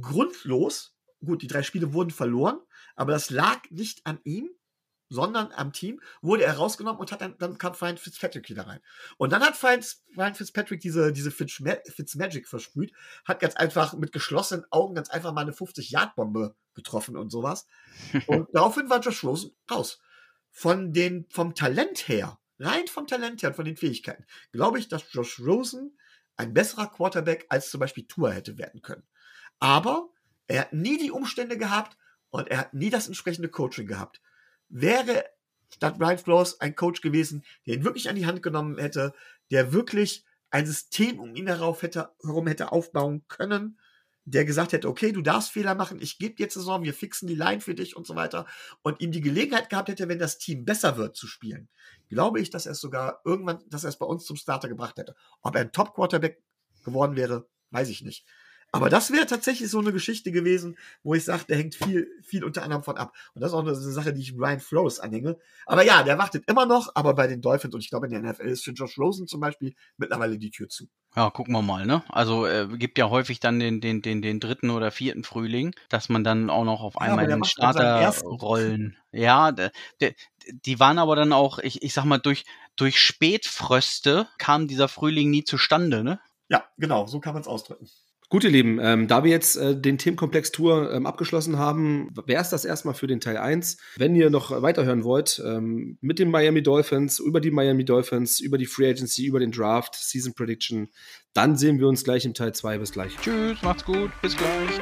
grundlos 0.00 0.94
gut, 1.24 1.42
die 1.42 1.46
drei 1.46 1.62
Spiele 1.62 1.92
wurden 1.92 2.10
verloren, 2.10 2.60
aber 2.96 3.12
das 3.12 3.30
lag 3.30 3.70
nicht 3.70 4.06
an 4.06 4.20
ihm, 4.24 4.50
sondern 5.10 5.52
am 5.52 5.72
Team, 5.72 6.00
wurde 6.22 6.44
er 6.44 6.54
rausgenommen 6.54 6.98
und 6.98 7.12
hat 7.12 7.20
dann, 7.20 7.36
dann 7.38 7.58
kam 7.58 7.74
Ryan 7.74 7.98
Fitzpatrick 7.98 8.48
wieder 8.48 8.66
rein. 8.66 8.80
Und 9.18 9.32
dann 9.32 9.42
hat 9.42 9.62
Ryan 9.62 10.34
Fitzpatrick 10.34 10.80
diese, 10.80 11.12
diese 11.12 11.30
Fitzmagic 11.32 12.48
versprüht, 12.48 12.92
hat 13.26 13.40
ganz 13.40 13.56
einfach 13.56 13.92
mit 13.94 14.12
geschlossenen 14.12 14.64
Augen 14.70 14.94
ganz 14.94 15.10
einfach 15.10 15.32
mal 15.32 15.42
eine 15.42 15.52
50-Yard-Bombe 15.52 16.54
getroffen 16.74 17.16
und 17.16 17.30
sowas. 17.30 17.66
Und 18.28 18.48
daraufhin 18.52 18.88
war 18.88 19.00
Josh 19.00 19.24
Rosen 19.24 19.50
raus. 19.70 20.00
Von 20.50 20.92
den, 20.92 21.26
vom 21.28 21.54
Talent 21.54 22.08
her, 22.08 22.38
rein 22.58 22.86
vom 22.86 23.06
Talent 23.06 23.42
her 23.42 23.50
und 23.50 23.56
von 23.56 23.64
den 23.64 23.76
Fähigkeiten, 23.76 24.24
glaube 24.52 24.78
ich, 24.78 24.88
dass 24.88 25.12
Josh 25.12 25.38
Rosen 25.40 25.96
ein 26.36 26.54
besserer 26.54 26.88
Quarterback 26.88 27.46
als 27.50 27.70
zum 27.70 27.80
Beispiel 27.80 28.06
Tour 28.06 28.32
hätte 28.32 28.58
werden 28.58 28.82
können. 28.82 29.04
Aber 29.60 30.08
er 30.48 30.62
hat 30.62 30.72
nie 30.72 30.98
die 30.98 31.10
Umstände 31.10 31.56
gehabt 31.56 31.96
und 32.30 32.48
er 32.48 32.58
hat 32.58 32.74
nie 32.74 32.90
das 32.90 33.06
entsprechende 33.06 33.48
Coaching 33.48 33.86
gehabt. 33.86 34.20
Wäre 34.70 35.24
statt 35.68 35.98
Brian 35.98 36.18
Flores 36.18 36.60
ein 36.60 36.74
Coach 36.74 37.00
gewesen, 37.00 37.44
der 37.66 37.74
ihn 37.74 37.84
wirklich 37.84 38.08
an 38.08 38.16
die 38.16 38.26
Hand 38.26 38.42
genommen 38.42 38.78
hätte, 38.78 39.14
der 39.50 39.72
wirklich 39.72 40.24
ein 40.50 40.66
System 40.66 41.20
um 41.20 41.34
ihn 41.34 41.46
herauf 41.46 41.82
hätte, 41.82 42.10
herum 42.22 42.46
hätte 42.46 42.72
aufbauen 42.72 43.24
können, 43.28 43.78
der 44.24 44.44
gesagt 44.44 44.72
hätte, 44.72 44.88
okay, 44.88 45.12
du 45.12 45.22
darfst 45.22 45.50
Fehler 45.50 45.74
machen, 45.74 46.00
ich 46.00 46.18
gebe 46.18 46.34
dir 46.34 46.50
Saison, 46.50 46.82
wir 46.82 46.94
fixen 46.94 47.26
die 47.26 47.34
Line 47.34 47.60
für 47.60 47.74
dich 47.74 47.96
und 47.96 48.06
so 48.06 48.14
weiter 48.14 48.46
und 48.82 49.00
ihm 49.00 49.12
die 49.12 49.20
Gelegenheit 49.20 49.70
gehabt 49.70 49.88
hätte, 49.88 50.08
wenn 50.08 50.18
das 50.18 50.38
Team 50.38 50.64
besser 50.64 50.96
wird 50.96 51.16
zu 51.16 51.26
spielen, 51.26 51.68
glaube 52.08 52.40
ich, 52.40 52.50
dass 52.50 52.66
er 52.66 52.72
es 52.72 52.80
sogar 52.80 53.22
irgendwann, 53.24 53.62
dass 53.68 53.84
er 53.84 53.90
es 53.90 53.98
bei 53.98 54.06
uns 54.06 54.24
zum 54.24 54.36
Starter 54.36 54.68
gebracht 54.68 54.98
hätte. 54.98 55.14
Ob 55.40 55.54
er 55.54 55.62
ein 55.62 55.72
Top-Quarterback 55.72 56.42
geworden 56.84 57.16
wäre, 57.16 57.48
weiß 57.70 57.88
ich 57.88 58.02
nicht. 58.02 58.26
Aber 58.72 58.88
das 58.88 59.10
wäre 59.10 59.26
tatsächlich 59.26 59.68
so 59.68 59.80
eine 59.80 59.92
Geschichte 59.92 60.30
gewesen, 60.30 60.78
wo 61.02 61.14
ich 61.14 61.24
sage, 61.24 61.44
der 61.48 61.56
hängt 61.56 61.74
viel, 61.74 62.08
viel 62.22 62.44
unter 62.44 62.62
anderem 62.62 62.82
von 62.82 62.96
ab. 62.96 63.14
Und 63.34 63.40
das 63.40 63.50
ist 63.50 63.54
auch 63.54 63.66
eine 63.66 63.74
Sache, 63.74 64.12
die 64.12 64.20
ich 64.20 64.34
Ryan 64.34 64.60
Flores 64.60 65.00
anhänge. 65.00 65.38
Aber 65.66 65.84
ja, 65.84 66.02
der 66.02 66.18
wartet 66.18 66.44
immer 66.48 66.66
noch, 66.66 66.90
aber 66.94 67.14
bei 67.14 67.26
den 67.26 67.40
Dolphins 67.40 67.74
und 67.74 67.80
ich 67.80 67.90
glaube 67.90 68.06
in 68.06 68.12
der 68.12 68.22
NFL 68.22 68.48
ist 68.48 68.64
für 68.64 68.72
Josh 68.72 68.96
Rosen 68.98 69.26
zum 69.26 69.40
Beispiel 69.40 69.74
mittlerweile 69.96 70.38
die 70.38 70.50
Tür 70.50 70.68
zu. 70.68 70.86
Ja, 71.16 71.30
gucken 71.30 71.52
wir 71.52 71.62
mal, 71.62 71.86
ne? 71.86 72.04
Also 72.08 72.46
äh, 72.46 72.68
gibt 72.76 72.96
ja 72.96 73.10
häufig 73.10 73.40
dann 73.40 73.58
den, 73.58 73.80
den, 73.80 74.02
den, 74.02 74.22
den 74.22 74.38
dritten 74.38 74.70
oder 74.70 74.92
vierten 74.92 75.24
Frühling, 75.24 75.74
dass 75.88 76.08
man 76.08 76.22
dann 76.22 76.50
auch 76.50 76.64
noch 76.64 76.82
auf 76.82 76.98
einmal 76.98 77.28
ja, 77.28 77.36
den 77.36 77.44
Starter 77.44 78.08
rollen. 78.24 78.96
Ja, 79.10 79.50
der, 79.50 79.72
der, 80.00 80.14
die 80.64 80.78
waren 80.78 80.98
aber 80.98 81.16
dann 81.16 81.32
auch, 81.32 81.58
ich, 81.58 81.82
ich 81.82 81.92
sag 81.92 82.04
mal, 82.04 82.18
durch, 82.18 82.44
durch 82.76 83.00
Spätfröste 83.00 84.28
kam 84.38 84.68
dieser 84.68 84.86
Frühling 84.86 85.30
nie 85.30 85.42
zustande, 85.42 86.04
ne? 86.04 86.20
Ja, 86.48 86.64
genau, 86.78 87.06
so 87.06 87.20
kann 87.20 87.34
man 87.34 87.42
es 87.42 87.48
ausdrücken. 87.48 87.88
Gut, 88.30 88.44
ihr 88.44 88.50
Lieben, 88.50 88.78
ähm, 88.80 89.08
da 89.08 89.24
wir 89.24 89.30
jetzt 89.32 89.56
äh, 89.56 89.76
den 89.76 89.98
Themenkomplex 89.98 90.52
Tour 90.52 90.92
ähm, 90.92 91.04
abgeschlossen 91.04 91.58
haben, 91.58 92.10
wäre 92.26 92.40
es 92.40 92.48
das 92.48 92.64
erstmal 92.64 92.94
für 92.94 93.08
den 93.08 93.18
Teil 93.18 93.36
1. 93.36 93.76
Wenn 93.96 94.14
ihr 94.14 94.30
noch 94.30 94.62
weiterhören 94.62 95.02
wollt, 95.02 95.42
ähm, 95.44 95.98
mit 96.00 96.20
den 96.20 96.30
Miami 96.30 96.62
Dolphins, 96.62 97.18
über 97.18 97.40
die 97.40 97.50
Miami 97.50 97.84
Dolphins, 97.84 98.38
über 98.38 98.56
die 98.56 98.66
Free 98.66 98.88
Agency, 98.88 99.26
über 99.26 99.40
den 99.40 99.50
Draft, 99.50 99.96
Season 99.96 100.32
Prediction, 100.32 100.90
dann 101.32 101.56
sehen 101.56 101.80
wir 101.80 101.88
uns 101.88 102.04
gleich 102.04 102.24
im 102.24 102.32
Teil 102.32 102.54
2. 102.54 102.78
Bis 102.78 102.92
gleich. 102.92 103.16
Tschüss, 103.20 103.60
macht's 103.62 103.84
gut, 103.84 104.12
bis 104.22 104.36
gleich. 104.36 104.80